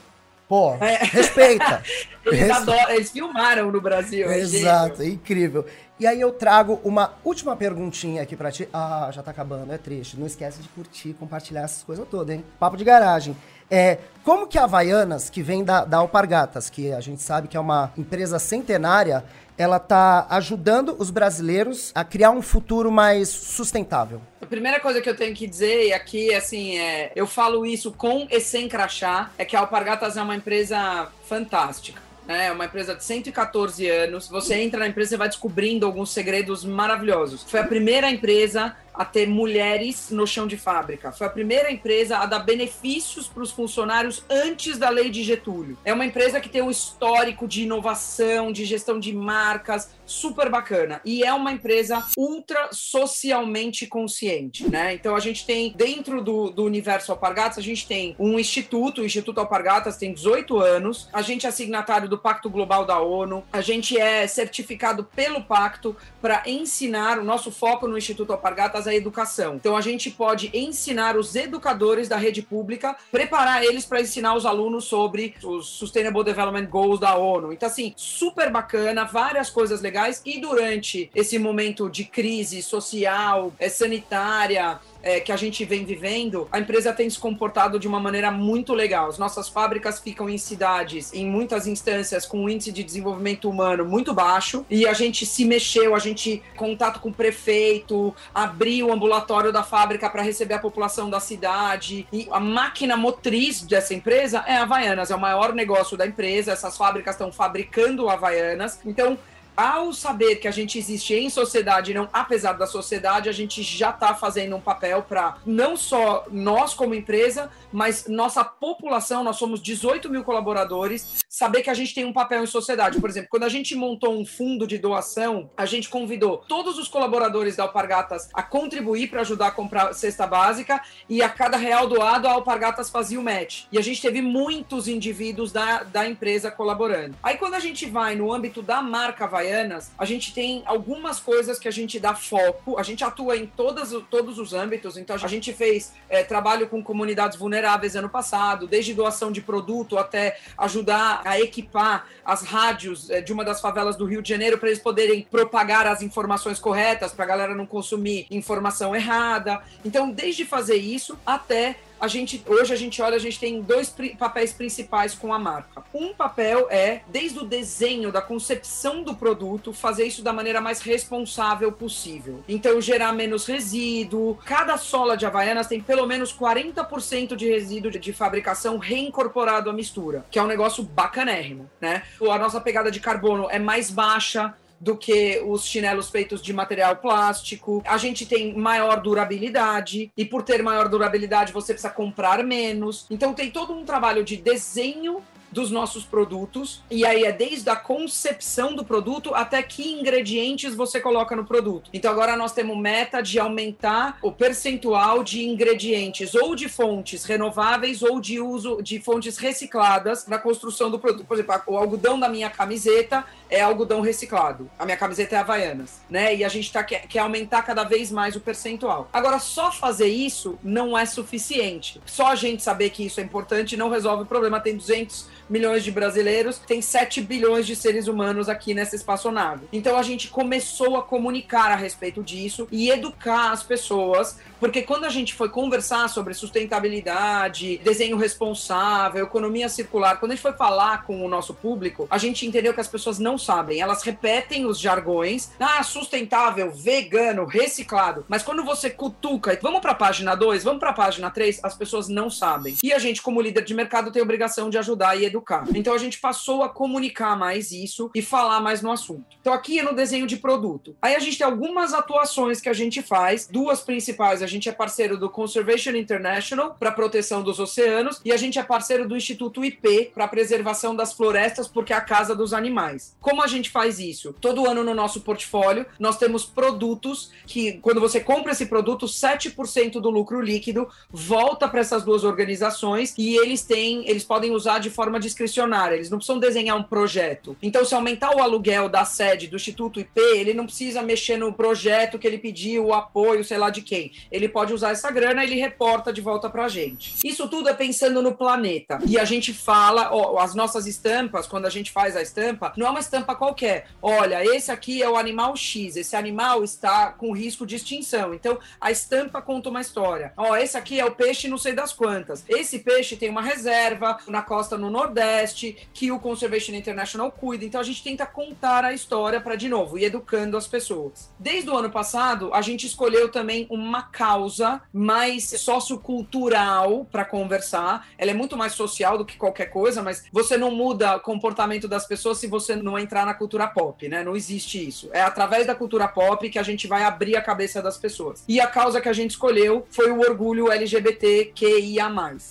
Pô, 0.48 0.74
é. 0.74 0.98
respeita. 1.02 1.82
eles, 2.26 2.50
adoram, 2.50 2.90
eles 2.90 3.10
filmaram 3.10 3.72
no 3.72 3.80
Brasil. 3.80 4.30
Exato, 4.30 5.02
é 5.02 5.06
incrível. 5.06 5.64
E 5.98 6.08
aí 6.08 6.20
eu 6.20 6.32
trago 6.32 6.80
uma 6.82 7.12
última 7.24 7.54
perguntinha 7.54 8.20
aqui 8.20 8.34
para 8.34 8.50
ti. 8.50 8.68
Ah, 8.72 9.08
já 9.12 9.22
tá 9.22 9.30
acabando, 9.30 9.72
é 9.72 9.78
triste. 9.78 10.18
Não 10.18 10.26
esquece 10.26 10.60
de 10.60 10.68
curtir, 10.68 11.14
compartilhar 11.14 11.62
essas 11.62 11.84
coisas 11.84 12.04
todas, 12.08 12.34
hein? 12.34 12.44
Papo 12.58 12.76
de 12.76 12.82
garagem. 12.82 13.36
É, 13.70 13.98
como 14.24 14.48
que 14.48 14.58
a 14.58 14.64
Havaianas, 14.64 15.30
que 15.30 15.40
vem 15.40 15.62
da, 15.62 15.84
da 15.84 15.98
Alpargatas, 15.98 16.68
que 16.68 16.92
a 16.92 17.00
gente 17.00 17.22
sabe 17.22 17.46
que 17.46 17.56
é 17.56 17.60
uma 17.60 17.92
empresa 17.96 18.40
centenária, 18.40 19.24
ela 19.56 19.76
está 19.76 20.26
ajudando 20.30 20.96
os 20.98 21.10
brasileiros 21.10 21.92
a 21.94 22.02
criar 22.02 22.32
um 22.32 22.42
futuro 22.42 22.90
mais 22.90 23.28
sustentável? 23.28 24.20
A 24.42 24.46
primeira 24.46 24.80
coisa 24.80 25.00
que 25.00 25.08
eu 25.08 25.16
tenho 25.16 25.34
que 25.34 25.46
dizer, 25.46 25.86
e 25.86 25.92
aqui, 25.92 26.34
assim, 26.34 26.76
é, 26.76 27.12
eu 27.14 27.26
falo 27.26 27.64
isso 27.64 27.92
com 27.92 28.26
e 28.28 28.40
sem 28.40 28.68
crachá, 28.68 29.30
é 29.38 29.44
que 29.44 29.54
a 29.54 29.60
Alpargatas 29.60 30.16
é 30.16 30.22
uma 30.22 30.34
empresa 30.34 31.06
fantástica 31.24 32.02
né? 32.26 32.46
É 32.46 32.52
uma 32.52 32.66
empresa 32.66 32.94
de 32.94 33.04
114 33.04 33.88
anos. 33.88 34.28
Você 34.28 34.54
entra 34.54 34.80
na 34.80 34.88
empresa 34.88 35.14
e 35.14 35.18
vai 35.18 35.28
descobrindo 35.28 35.86
alguns 35.86 36.10
segredos 36.10 36.64
maravilhosos. 36.64 37.42
Foi 37.42 37.60
a 37.60 37.64
primeira 37.64 38.10
empresa 38.10 38.76
a 38.94 39.04
ter 39.04 39.26
mulheres 39.28 40.10
no 40.10 40.26
chão 40.26 40.46
de 40.46 40.56
fábrica. 40.56 41.10
Foi 41.10 41.26
a 41.26 41.30
primeira 41.30 41.70
empresa 41.70 42.18
a 42.18 42.26
dar 42.26 42.40
benefícios 42.40 43.26
para 43.26 43.42
os 43.42 43.50
funcionários 43.50 44.24
antes 44.30 44.78
da 44.78 44.88
lei 44.88 45.10
de 45.10 45.22
Getúlio. 45.22 45.76
É 45.84 45.92
uma 45.92 46.06
empresa 46.06 46.40
que 46.40 46.48
tem 46.48 46.62
um 46.62 46.70
histórico 46.70 47.48
de 47.48 47.62
inovação, 47.62 48.52
de 48.52 48.64
gestão 48.64 49.00
de 49.00 49.12
marcas, 49.12 49.90
super 50.06 50.48
bacana. 50.48 51.00
E 51.04 51.24
é 51.24 51.32
uma 51.32 51.52
empresa 51.52 52.04
ultra 52.16 52.68
socialmente 52.72 53.86
consciente, 53.86 54.70
né? 54.70 54.94
Então 54.94 55.16
a 55.16 55.20
gente 55.20 55.44
tem, 55.44 55.72
dentro 55.74 56.22
do, 56.22 56.50
do 56.50 56.64
universo 56.64 57.10
Alpargatas, 57.10 57.58
a 57.58 57.62
gente 57.62 57.86
tem 57.86 58.14
um 58.18 58.38
instituto, 58.38 59.00
o 59.00 59.04
Instituto 59.04 59.38
Alpargatas 59.38 59.96
tem 59.96 60.12
18 60.12 60.58
anos, 60.58 61.08
a 61.12 61.22
gente 61.22 61.46
é 61.46 61.50
signatário 61.50 62.08
do 62.08 62.18
Pacto 62.18 62.50
Global 62.50 62.84
da 62.84 63.00
ONU, 63.00 63.44
a 63.52 63.60
gente 63.60 63.98
é 63.98 64.26
certificado 64.26 65.04
pelo 65.04 65.42
Pacto 65.42 65.96
para 66.20 66.42
ensinar, 66.46 67.18
o 67.18 67.24
nosso 67.24 67.50
foco 67.50 67.88
no 67.88 67.96
Instituto 67.96 68.32
Alpargatas 68.32 68.83
a 68.86 68.94
educação. 68.94 69.56
Então 69.56 69.76
a 69.76 69.80
gente 69.80 70.10
pode 70.10 70.50
ensinar 70.52 71.16
os 71.16 71.34
educadores 71.34 72.08
da 72.08 72.16
rede 72.16 72.42
pública, 72.42 72.96
preparar 73.10 73.64
eles 73.64 73.84
para 73.84 74.00
ensinar 74.00 74.34
os 74.34 74.46
alunos 74.46 74.84
sobre 74.84 75.34
os 75.42 75.66
Sustainable 75.66 76.24
Development 76.24 76.66
Goals 76.66 77.00
da 77.00 77.16
ONU. 77.16 77.52
Então 77.52 77.68
assim, 77.68 77.92
super 77.96 78.50
bacana, 78.50 79.04
várias 79.04 79.50
coisas 79.50 79.80
legais 79.80 80.22
e 80.24 80.40
durante 80.40 81.10
esse 81.14 81.38
momento 81.38 81.88
de 81.88 82.04
crise 82.04 82.62
social, 82.62 83.52
é, 83.58 83.68
sanitária, 83.68 84.78
é, 85.04 85.20
que 85.20 85.30
a 85.30 85.36
gente 85.36 85.64
vem 85.66 85.84
vivendo, 85.84 86.48
a 86.50 86.58
empresa 86.58 86.92
tem 86.92 87.08
se 87.08 87.18
comportado 87.18 87.78
de 87.78 87.86
uma 87.86 88.00
maneira 88.00 88.30
muito 88.30 88.72
legal. 88.72 89.08
As 89.08 89.18
nossas 89.18 89.48
fábricas 89.48 90.00
ficam 90.00 90.28
em 90.30 90.38
cidades, 90.38 91.12
em 91.12 91.26
muitas 91.26 91.66
instâncias, 91.66 92.24
com 92.24 92.42
um 92.42 92.48
índice 92.48 92.72
de 92.72 92.82
desenvolvimento 92.82 93.48
humano 93.48 93.84
muito 93.84 94.14
baixo, 94.14 94.64
e 94.70 94.86
a 94.88 94.94
gente 94.94 95.26
se 95.26 95.44
mexeu, 95.44 95.94
a 95.94 95.98
gente 95.98 96.42
contato 96.56 97.00
com 97.00 97.10
o 97.10 97.14
prefeito, 97.14 98.16
abriu 98.34 98.88
o 98.88 98.92
ambulatório 98.92 99.52
da 99.52 99.62
fábrica 99.62 100.08
para 100.08 100.22
receber 100.22 100.54
a 100.54 100.58
população 100.58 101.10
da 101.10 101.20
cidade. 101.20 102.06
E 102.10 102.26
a 102.30 102.40
máquina 102.40 102.96
motriz 102.96 103.60
dessa 103.60 103.92
empresa 103.92 104.42
é 104.46 104.56
a 104.56 104.62
Havaianas, 104.62 105.10
é 105.10 105.14
o 105.14 105.20
maior 105.20 105.52
negócio 105.52 105.98
da 105.98 106.06
empresa. 106.06 106.52
Essas 106.52 106.78
fábricas 106.78 107.14
estão 107.14 107.30
fabricando 107.30 108.08
Havaianas. 108.08 108.80
Então, 108.86 109.18
ao 109.56 109.92
saber 109.92 110.36
que 110.36 110.48
a 110.48 110.50
gente 110.50 110.78
existe 110.78 111.14
em 111.14 111.30
sociedade, 111.30 111.94
não 111.94 112.08
apesar 112.12 112.54
da 112.54 112.66
sociedade, 112.66 113.28
a 113.28 113.32
gente 113.32 113.62
já 113.62 113.90
está 113.90 114.14
fazendo 114.14 114.56
um 114.56 114.60
papel 114.60 115.02
para 115.02 115.36
não 115.46 115.76
só 115.76 116.24
nós 116.30 116.74
como 116.74 116.94
empresa, 116.94 117.50
mas 117.72 118.06
nossa 118.06 118.44
população, 118.44 119.24
nós 119.24 119.36
somos 119.36 119.62
18 119.62 120.10
mil 120.10 120.24
colaboradores, 120.24 121.24
saber 121.28 121.62
que 121.62 121.70
a 121.70 121.74
gente 121.74 121.94
tem 121.94 122.04
um 122.04 122.12
papel 122.12 122.42
em 122.42 122.46
sociedade. 122.46 123.00
Por 123.00 123.10
exemplo, 123.10 123.28
quando 123.30 123.44
a 123.44 123.48
gente 123.48 123.74
montou 123.74 124.18
um 124.18 124.24
fundo 124.24 124.66
de 124.66 124.78
doação, 124.78 125.50
a 125.56 125.66
gente 125.66 125.88
convidou 125.88 126.38
todos 126.48 126.78
os 126.78 126.88
colaboradores 126.88 127.56
da 127.56 127.64
Alpargatas 127.64 128.28
a 128.32 128.42
contribuir 128.42 129.08
para 129.08 129.22
ajudar 129.22 129.48
a 129.48 129.50
comprar 129.50 129.92
cesta 129.94 130.26
básica 130.26 130.80
e 131.08 131.22
a 131.22 131.28
cada 131.28 131.56
real 131.56 131.86
doado, 131.86 132.28
a 132.28 132.32
Alpargatas 132.32 132.90
fazia 132.90 133.18
o 133.18 133.22
match. 133.22 133.64
E 133.72 133.78
a 133.78 133.82
gente 133.82 134.00
teve 134.00 134.20
muitos 134.20 134.88
indivíduos 134.88 135.52
da, 135.52 135.82
da 135.82 136.08
empresa 136.08 136.50
colaborando. 136.50 137.16
Aí 137.22 137.36
quando 137.36 137.54
a 137.54 137.60
gente 137.60 137.86
vai 137.86 138.14
no 138.14 138.32
âmbito 138.32 138.62
da 138.62 138.82
marca 138.82 139.26
vai 139.26 139.43
Havaianas, 139.44 139.92
a 139.98 140.04
gente 140.04 140.32
tem 140.32 140.62
algumas 140.64 141.20
coisas 141.20 141.58
que 141.58 141.68
a 141.68 141.70
gente 141.70 142.00
dá 142.00 142.14
foco, 142.14 142.78
a 142.78 142.82
gente 142.82 143.04
atua 143.04 143.36
em 143.36 143.46
todas, 143.46 143.92
todos 144.10 144.38
os 144.38 144.52
âmbitos, 144.52 144.96
então 144.96 145.14
a 145.16 145.28
gente 145.28 145.52
fez 145.52 145.92
é, 146.08 146.22
trabalho 146.22 146.66
com 146.68 146.82
comunidades 146.82 147.38
vulneráveis 147.38 147.94
ano 147.94 148.08
passado, 148.08 148.66
desde 148.66 148.94
doação 148.94 149.30
de 149.30 149.40
produto 149.40 149.98
até 149.98 150.38
ajudar 150.56 151.20
a 151.24 151.38
equipar 151.38 152.06
as 152.24 152.42
rádios 152.42 153.10
é, 153.10 153.20
de 153.20 153.32
uma 153.32 153.44
das 153.44 153.60
favelas 153.60 153.96
do 153.96 154.06
Rio 154.06 154.22
de 154.22 154.28
Janeiro 154.28 154.58
para 154.58 154.68
eles 154.68 154.80
poderem 154.80 155.26
propagar 155.30 155.86
as 155.86 156.02
informações 156.02 156.58
corretas, 156.58 157.12
para 157.12 157.24
a 157.24 157.28
galera 157.28 157.54
não 157.54 157.66
consumir 157.66 158.26
informação 158.30 158.94
errada. 158.96 159.62
Então, 159.84 160.10
desde 160.10 160.44
fazer 160.44 160.76
isso 160.76 161.18
até 161.26 161.76
a 162.04 162.08
gente 162.08 162.44
hoje 162.46 162.72
a 162.72 162.76
gente 162.76 163.00
olha, 163.00 163.16
a 163.16 163.20
gente 163.20 163.40
tem 163.40 163.62
dois 163.62 163.88
pri 163.88 164.14
papéis 164.14 164.52
principais 164.52 165.14
com 165.14 165.32
a 165.32 165.38
marca. 165.38 165.82
Um 165.92 166.12
papel 166.12 166.68
é 166.70 167.00
desde 167.08 167.38
o 167.38 167.44
desenho, 167.44 168.12
da 168.12 168.20
concepção 168.20 169.02
do 169.02 169.14
produto, 169.14 169.72
fazer 169.72 170.04
isso 170.04 170.22
da 170.22 170.32
maneira 170.32 170.60
mais 170.60 170.80
responsável 170.80 171.72
possível. 171.72 172.44
Então 172.46 172.80
gerar 172.80 173.12
menos 173.12 173.46
resíduo. 173.46 174.38
Cada 174.44 174.76
sola 174.76 175.16
de 175.16 175.24
Havaianas 175.24 175.66
tem 175.66 175.80
pelo 175.80 176.06
menos 176.06 176.32
40% 176.32 177.34
de 177.34 177.48
resíduo 177.48 177.90
de, 177.90 177.98
de 177.98 178.12
fabricação 178.12 178.76
reincorporado 178.76 179.70
à 179.70 179.72
mistura, 179.72 180.26
que 180.30 180.38
é 180.38 180.42
um 180.42 180.46
negócio 180.46 180.82
bacanérrimo, 180.84 181.70
né? 181.80 182.02
A 182.20 182.38
nossa 182.38 182.60
pegada 182.60 182.90
de 182.90 183.00
carbono 183.00 183.48
é 183.50 183.58
mais 183.58 183.90
baixa, 183.90 184.54
do 184.80 184.96
que 184.96 185.42
os 185.46 185.64
chinelos 185.64 186.10
feitos 186.10 186.42
de 186.42 186.52
material 186.52 186.96
plástico. 186.96 187.82
A 187.86 187.96
gente 187.98 188.26
tem 188.26 188.54
maior 188.54 189.00
durabilidade 189.00 190.12
e 190.16 190.24
por 190.24 190.42
ter 190.42 190.62
maior 190.62 190.88
durabilidade 190.88 191.52
você 191.52 191.72
precisa 191.72 191.92
comprar 191.92 192.42
menos. 192.44 193.06
Então 193.10 193.32
tem 193.32 193.50
todo 193.50 193.72
um 193.72 193.84
trabalho 193.84 194.24
de 194.24 194.36
desenho 194.36 195.22
dos 195.54 195.70
nossos 195.70 196.04
produtos. 196.04 196.82
E 196.90 197.06
aí 197.06 197.24
é 197.24 197.32
desde 197.32 197.70
a 197.70 197.76
concepção 197.76 198.74
do 198.74 198.84
produto 198.84 199.34
até 199.34 199.62
que 199.62 199.92
ingredientes 199.92 200.74
você 200.74 201.00
coloca 201.00 201.34
no 201.36 201.44
produto. 201.46 201.88
Então 201.94 202.10
agora 202.10 202.36
nós 202.36 202.52
temos 202.52 202.76
meta 202.76 203.22
de 203.22 203.38
aumentar 203.38 204.18
o 204.20 204.32
percentual 204.32 205.22
de 205.22 205.44
ingredientes 205.44 206.34
ou 206.34 206.56
de 206.56 206.68
fontes 206.68 207.24
renováveis 207.24 208.02
ou 208.02 208.20
de 208.20 208.40
uso 208.40 208.82
de 208.82 208.98
fontes 208.98 209.38
recicladas 209.38 210.26
na 210.26 210.38
construção 210.38 210.90
do 210.90 210.98
produto. 210.98 211.24
Por 211.24 211.34
exemplo, 211.34 211.54
o 211.68 211.78
algodão 211.78 212.18
da 212.18 212.28
minha 212.28 212.50
camiseta 212.50 213.24
é 213.54 213.60
algodão 213.60 214.00
reciclado. 214.00 214.68
A 214.78 214.84
minha 214.84 214.96
camiseta 214.96 215.36
é 215.36 215.38
Havaianas, 215.38 216.00
né? 216.10 216.34
E 216.34 216.44
a 216.44 216.48
gente 216.48 216.72
tá, 216.72 216.82
quer, 216.82 217.06
quer 217.06 217.20
aumentar 217.20 217.62
cada 217.62 217.84
vez 217.84 218.10
mais 218.10 218.34
o 218.34 218.40
percentual. 218.40 219.08
Agora, 219.12 219.38
só 219.38 219.70
fazer 219.70 220.08
isso 220.08 220.58
não 220.62 220.98
é 220.98 221.06
suficiente. 221.06 222.00
Só 222.04 222.28
a 222.28 222.34
gente 222.34 222.62
saber 222.62 222.90
que 222.90 223.06
isso 223.06 223.20
é 223.20 223.22
importante 223.22 223.76
não 223.76 223.88
resolve 223.88 224.24
o 224.24 224.26
problema. 224.26 224.60
Tem 224.60 224.76
200 224.76 225.28
milhões 225.48 225.84
de 225.84 225.90
brasileiros, 225.90 226.58
tem 226.58 226.80
7 226.80 227.20
bilhões 227.20 227.66
de 227.66 227.76
seres 227.76 228.08
humanos 228.08 228.48
aqui 228.48 228.74
nessa 228.74 228.96
espaçonave. 228.96 229.66
Então 229.72 229.96
a 229.96 230.02
gente 230.02 230.28
começou 230.28 230.96
a 230.96 231.02
comunicar 231.02 231.70
a 231.70 231.76
respeito 231.76 232.22
disso 232.22 232.66
e 232.70 232.90
educar 232.90 233.52
as 233.52 233.62
pessoas, 233.62 234.38
porque 234.58 234.82
quando 234.82 235.04
a 235.04 235.10
gente 235.10 235.34
foi 235.34 235.48
conversar 235.48 236.08
sobre 236.08 236.32
sustentabilidade, 236.34 237.78
desenho 237.78 238.16
responsável, 238.16 239.24
economia 239.24 239.68
circular, 239.68 240.18
quando 240.18 240.32
a 240.32 240.34
gente 240.34 240.42
foi 240.42 240.52
falar 240.52 241.04
com 241.04 241.24
o 241.24 241.28
nosso 241.28 241.52
público, 241.52 242.06
a 242.10 242.18
gente 242.18 242.46
entendeu 242.46 242.72
que 242.72 242.80
as 242.80 242.88
pessoas 242.88 243.18
não 243.18 243.36
sabem, 243.44 243.80
elas 243.80 244.02
repetem 244.02 244.66
os 244.66 244.78
jargões, 244.78 245.50
ah, 245.58 245.82
sustentável, 245.82 246.70
vegano, 246.70 247.44
reciclado, 247.44 248.24
mas 248.28 248.42
quando 248.42 248.64
você 248.64 248.90
cutuca, 248.90 249.58
vamos 249.62 249.80
para 249.80 249.92
a 249.92 249.94
página 249.94 250.34
2, 250.34 250.64
vamos 250.64 250.80
para 250.80 250.90
a 250.90 250.94
página 250.94 251.30
3, 251.30 251.60
as 251.62 251.74
pessoas 251.74 252.08
não 252.08 252.30
sabem. 252.30 252.76
E 252.82 252.92
a 252.92 252.98
gente 252.98 253.22
como 253.22 253.40
líder 253.40 253.64
de 253.64 253.74
mercado 253.74 254.10
tem 254.10 254.22
obrigação 254.22 254.70
de 254.70 254.78
ajudar 254.78 255.16
e 255.16 255.24
educar. 255.24 255.64
Então 255.74 255.94
a 255.94 255.98
gente 255.98 256.20
passou 256.20 256.62
a 256.62 256.68
comunicar 256.68 257.36
mais 257.36 257.70
isso 257.70 258.10
e 258.14 258.22
falar 258.22 258.60
mais 258.60 258.82
no 258.82 258.90
assunto. 258.90 259.36
Então 259.40 259.52
aqui 259.52 259.78
é 259.78 259.82
no 259.82 259.94
desenho 259.94 260.26
de 260.26 260.36
produto. 260.36 260.96
Aí 261.00 261.14
a 261.14 261.18
gente 261.18 261.38
tem 261.38 261.46
algumas 261.46 261.94
atuações 261.94 262.60
que 262.60 262.68
a 262.68 262.72
gente 262.72 263.02
faz, 263.02 263.46
duas 263.46 263.80
principais, 263.80 264.42
a 264.42 264.46
gente 264.46 264.68
é 264.68 264.72
parceiro 264.72 265.16
do 265.16 265.30
Conservation 265.30 265.90
International 265.90 266.76
para 266.78 266.92
proteção 266.92 267.42
dos 267.42 267.58
oceanos 267.58 268.20
e 268.24 268.32
a 268.32 268.36
gente 268.36 268.58
é 268.58 268.62
parceiro 268.62 269.08
do 269.08 269.16
Instituto 269.16 269.64
IP 269.64 270.10
para 270.14 270.28
preservação 270.28 270.94
das 270.94 271.12
florestas 271.12 271.68
porque 271.68 271.92
é 271.92 271.96
a 271.96 272.00
casa 272.00 272.34
dos 272.34 272.52
animais. 272.52 273.16
Como 273.24 273.42
a 273.42 273.46
gente 273.46 273.70
faz 273.70 273.98
isso? 273.98 274.34
Todo 274.38 274.68
ano 274.68 274.84
no 274.84 274.94
nosso 274.94 275.22
portfólio 275.22 275.86
nós 275.98 276.18
temos 276.18 276.44
produtos 276.44 277.30
que 277.46 277.78
quando 277.78 277.98
você 277.98 278.20
compra 278.20 278.52
esse 278.52 278.66
produto, 278.66 279.06
7% 279.06 279.92
do 279.92 280.10
lucro 280.10 280.42
líquido 280.42 280.86
volta 281.10 281.66
para 281.66 281.80
essas 281.80 282.04
duas 282.04 282.22
organizações 282.22 283.14
e 283.16 283.34
eles 283.34 283.62
têm, 283.62 284.06
eles 284.06 284.24
podem 284.24 284.50
usar 284.50 284.78
de 284.78 284.90
forma 284.90 285.18
discricionária, 285.18 285.94
eles 285.94 286.10
não 286.10 286.18
precisam 286.18 286.38
desenhar 286.38 286.76
um 286.76 286.82
projeto. 286.82 287.56
Então, 287.62 287.82
se 287.82 287.94
aumentar 287.94 288.36
o 288.36 288.42
aluguel 288.42 288.90
da 288.90 289.06
sede 289.06 289.46
do 289.46 289.56
Instituto 289.56 289.98
IP, 289.98 290.20
ele 290.20 290.52
não 290.52 290.66
precisa 290.66 291.00
mexer 291.00 291.38
no 291.38 291.50
projeto 291.50 292.18
que 292.18 292.26
ele 292.26 292.36
pediu, 292.36 292.88
o 292.88 292.92
apoio, 292.92 293.42
sei 293.42 293.56
lá 293.56 293.70
de 293.70 293.80
quem. 293.80 294.12
Ele 294.30 294.50
pode 294.50 294.74
usar 294.74 294.90
essa 294.90 295.10
grana 295.10 295.42
e 295.42 295.46
ele 295.46 295.58
reporta 295.58 296.12
de 296.12 296.20
volta 296.20 296.50
pra 296.50 296.68
gente. 296.68 297.14
Isso 297.24 297.48
tudo 297.48 297.70
é 297.70 297.72
pensando 297.72 298.20
no 298.20 298.34
planeta. 298.34 298.98
E 299.08 299.18
a 299.18 299.24
gente 299.24 299.54
fala, 299.54 300.10
ó, 300.12 300.38
as 300.40 300.54
nossas 300.54 300.86
estampas, 300.86 301.46
quando 301.46 301.64
a 301.64 301.70
gente 301.70 301.90
faz 301.90 302.14
a 302.14 302.20
estampa, 302.20 302.74
não 302.76 302.86
é 302.86 302.90
uma 302.90 303.00
estampa 303.00 303.13
qualquer. 303.22 303.86
Olha, 304.02 304.44
esse 304.44 304.72
aqui 304.72 305.02
é 305.02 305.08
o 305.08 305.16
animal 305.16 305.54
X, 305.56 305.96
esse 305.96 306.16
animal 306.16 306.64
está 306.64 307.12
com 307.12 307.32
risco 307.32 307.66
de 307.66 307.76
extinção. 307.76 308.34
Então, 308.34 308.58
a 308.80 308.90
estampa 308.90 309.40
conta 309.40 309.68
uma 309.68 309.80
história. 309.80 310.32
Ó, 310.36 310.56
esse 310.56 310.76
aqui 310.76 310.98
é 310.98 311.04
o 311.04 311.14
peixe 311.14 311.48
não 311.48 311.58
sei 311.58 311.72
das 311.72 311.92
quantas. 311.92 312.44
Esse 312.48 312.78
peixe 312.78 313.16
tem 313.16 313.30
uma 313.30 313.42
reserva 313.42 314.18
na 314.26 314.42
costa 314.42 314.76
no 314.76 314.90
Nordeste 314.90 315.88
que 315.92 316.10
o 316.10 316.18
Conservation 316.18 316.72
International 316.72 317.30
cuida. 317.30 317.64
Então 317.64 317.80
a 317.80 317.84
gente 317.84 318.02
tenta 318.02 318.26
contar 318.26 318.84
a 318.84 318.92
história 318.92 319.40
para, 319.40 319.56
de 319.56 319.68
novo, 319.68 319.98
ir 319.98 320.04
educando 320.04 320.56
as 320.56 320.66
pessoas. 320.66 321.32
Desde 321.38 321.70
o 321.70 321.76
ano 321.76 321.90
passado, 321.90 322.52
a 322.52 322.62
gente 322.62 322.86
escolheu 322.86 323.30
também 323.30 323.66
uma 323.70 324.02
causa 324.02 324.80
mais 324.92 325.48
sociocultural 325.60 327.04
para 327.04 327.24
conversar. 327.24 328.08
Ela 328.18 328.30
é 328.30 328.34
muito 328.34 328.56
mais 328.56 328.72
social 328.72 329.18
do 329.18 329.24
que 329.24 329.36
qualquer 329.36 329.66
coisa, 329.66 330.02
mas 330.02 330.24
você 330.32 330.56
não 330.56 330.70
muda 330.70 331.16
o 331.16 331.20
comportamento 331.20 331.86
das 331.86 332.06
pessoas 332.06 332.38
se 332.38 332.46
você 332.46 332.76
não 332.76 332.98
entrar 333.04 333.24
na 333.24 333.34
cultura 333.34 333.66
pop, 333.66 334.08
né? 334.08 334.24
Não 334.24 334.34
existe 334.34 334.86
isso. 334.86 335.08
É 335.12 335.20
através 335.20 335.66
da 335.66 335.74
cultura 335.74 336.08
pop 336.08 336.48
que 336.48 336.58
a 336.58 336.62
gente 336.62 336.86
vai 336.86 337.04
abrir 337.04 337.36
a 337.36 337.42
cabeça 337.42 337.80
das 337.80 337.96
pessoas. 337.96 338.42
E 338.48 338.60
a 338.60 338.66
causa 338.66 339.00
que 339.00 339.08
a 339.08 339.12
gente 339.12 339.30
escolheu 339.30 339.86
foi 339.90 340.10
o 340.10 340.20
orgulho 340.20 340.72
LGBTQIA+. 340.72 342.04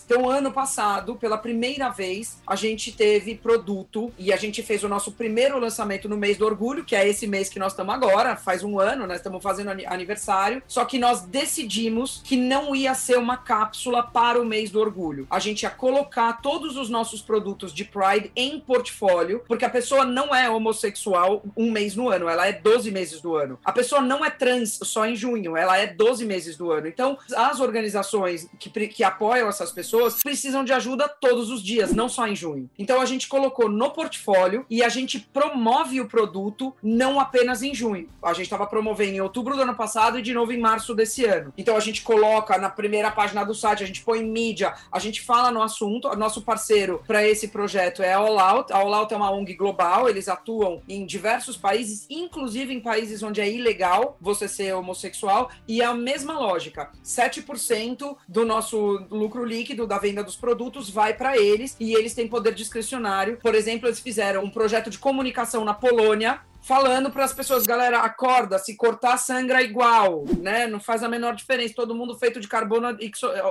Então, 0.05 0.29
ano 0.29 0.51
passado, 0.51 1.15
pela 1.15 1.37
primeira 1.37 1.89
vez, 1.89 2.37
a 2.45 2.55
gente 2.55 2.91
teve 2.91 3.35
produto 3.35 4.11
e 4.17 4.31
a 4.31 4.37
gente 4.37 4.61
fez 4.63 4.83
o 4.83 4.89
nosso 4.89 5.11
primeiro 5.11 5.59
lançamento 5.59 6.07
no 6.07 6.17
mês 6.17 6.37
do 6.37 6.45
orgulho, 6.45 6.85
que 6.85 6.95
é 6.95 7.07
esse 7.07 7.27
mês 7.27 7.49
que 7.49 7.59
nós 7.59 7.73
estamos 7.73 7.93
agora, 7.93 8.35
faz 8.35 8.63
um 8.63 8.79
ano, 8.79 9.07
nós 9.07 9.17
estamos 9.17 9.41
fazendo 9.41 9.69
aniversário, 9.87 10.61
só 10.67 10.85
que 10.85 10.97
nós 10.97 11.21
decidimos 11.21 12.21
que 12.23 12.35
não 12.35 12.75
ia 12.75 12.93
ser 12.93 13.17
uma 13.17 13.37
cápsula 13.37 14.03
para 14.03 14.41
o 14.41 14.45
mês 14.45 14.69
do 14.69 14.79
orgulho. 14.79 15.27
A 15.29 15.39
gente 15.39 15.63
ia 15.63 15.69
colocar 15.69 16.41
todos 16.41 16.77
os 16.77 16.89
nossos 16.89 17.21
produtos 17.21 17.73
de 17.73 17.83
Pride 17.85 18.31
em 18.35 18.59
portfólio, 18.59 19.43
porque 19.47 19.65
a 19.65 19.69
pessoa 19.69 20.05
não 20.05 20.33
é 20.33 20.42
homossexual 20.49 21.43
um 21.55 21.71
mês 21.71 21.95
no 21.95 22.09
ano, 22.09 22.27
ela 22.27 22.47
é 22.47 22.53
12 22.53 22.91
meses 22.91 23.21
do 23.21 23.35
ano. 23.35 23.59
A 23.63 23.71
pessoa 23.71 24.01
não 24.01 24.23
é 24.23 24.29
trans 24.29 24.79
só 24.83 25.05
em 25.05 25.15
junho, 25.15 25.55
ela 25.57 25.77
é 25.77 25.87
12 25.87 26.25
meses 26.25 26.57
do 26.57 26.71
ano. 26.71 26.87
Então, 26.87 27.17
as 27.35 27.59
organizações 27.59 28.47
que, 28.59 28.69
que 28.87 29.03
apoiam 29.03 29.47
essas 29.47 29.71
pessoas 29.71 30.21
precisam 30.21 30.63
de 30.63 30.73
ajuda 30.73 31.07
todos 31.07 31.49
os 31.49 31.63
dias, 31.63 31.93
não 31.93 32.09
só 32.09 32.27
em 32.27 32.35
junho. 32.35 32.69
Então, 32.77 33.01
a 33.01 33.05
gente 33.05 33.27
colocou 33.27 33.69
no 33.69 33.91
portfólio 33.91 34.65
e 34.69 34.83
a 34.83 34.89
gente 34.89 35.19
promove 35.19 36.01
o 36.01 36.07
produto 36.07 36.73
não 36.81 37.19
apenas 37.19 37.61
em 37.61 37.73
junho. 37.73 38.09
A 38.21 38.33
gente 38.33 38.45
estava 38.45 38.67
promovendo 38.67 39.15
em 39.15 39.21
outubro 39.21 39.55
do 39.55 39.61
ano 39.61 39.75
passado 39.75 40.19
e 40.19 40.21
de 40.21 40.33
novo 40.33 40.51
em 40.51 40.59
março 40.59 40.93
desse 40.95 41.25
ano. 41.25 41.53
Então, 41.57 41.75
a 41.75 41.79
gente 41.79 42.01
coloca 42.01 42.57
na 42.57 42.69
primeira 42.69 43.11
página 43.11 43.43
do 43.43 43.53
site, 43.53 43.83
a 43.83 43.87
gente 43.87 44.03
põe 44.03 44.23
mídia, 44.23 44.73
a 44.91 44.99
gente 44.99 45.21
fala 45.21 45.51
no 45.51 45.61
assunto. 45.61 46.13
Nosso 46.15 46.41
parceiro 46.41 47.01
para 47.07 47.25
esse 47.27 47.47
projeto 47.47 48.01
é 48.01 48.13
a 48.13 48.17
All 48.17 48.39
Out. 48.39 48.73
A 48.73 48.77
All 48.77 48.93
Out 48.93 49.13
é 49.13 49.17
uma 49.17 49.31
ONG 49.31 49.53
global, 49.55 50.09
eles 50.09 50.27
atuam 50.33 50.81
em 50.87 51.05
diversos 51.05 51.55
países, 51.57 52.05
inclusive 52.09 52.73
em 52.73 52.79
países 52.79 53.23
onde 53.23 53.41
é 53.41 53.49
ilegal 53.49 54.17
você 54.19 54.47
ser 54.47 54.73
homossexual, 54.73 55.49
e 55.67 55.81
é 55.81 55.85
a 55.85 55.93
mesma 55.93 56.37
lógica. 56.37 56.91
7% 57.03 58.17
do 58.27 58.45
nosso 58.45 59.05
lucro 59.09 59.45
líquido 59.45 59.87
da 59.87 59.97
venda 59.97 60.23
dos 60.23 60.35
produtos 60.35 60.89
vai 60.89 61.13
para 61.13 61.37
eles 61.37 61.75
e 61.79 61.93
eles 61.93 62.13
têm 62.13 62.27
poder 62.27 62.53
discricionário. 62.53 63.37
Por 63.41 63.55
exemplo, 63.55 63.87
eles 63.87 63.99
fizeram 63.99 64.43
um 64.43 64.49
projeto 64.49 64.89
de 64.89 64.99
comunicação 64.99 65.63
na 65.63 65.73
Polônia 65.73 66.41
falando 66.63 67.11
para 67.11 67.25
as 67.25 67.33
pessoas, 67.33 67.65
galera, 67.65 67.99
acorda, 67.99 68.57
se 68.57 68.75
cortar 68.75 69.17
sangra 69.17 69.61
igual, 69.61 70.23
né? 70.39 70.65
Não 70.65 70.79
faz 70.79 71.03
a 71.03 71.09
menor 71.09 71.35
diferença. 71.35 71.73
Todo 71.75 71.93
mundo 71.93 72.17
feito 72.17 72.39
de 72.39 72.47
carbono, 72.47 72.97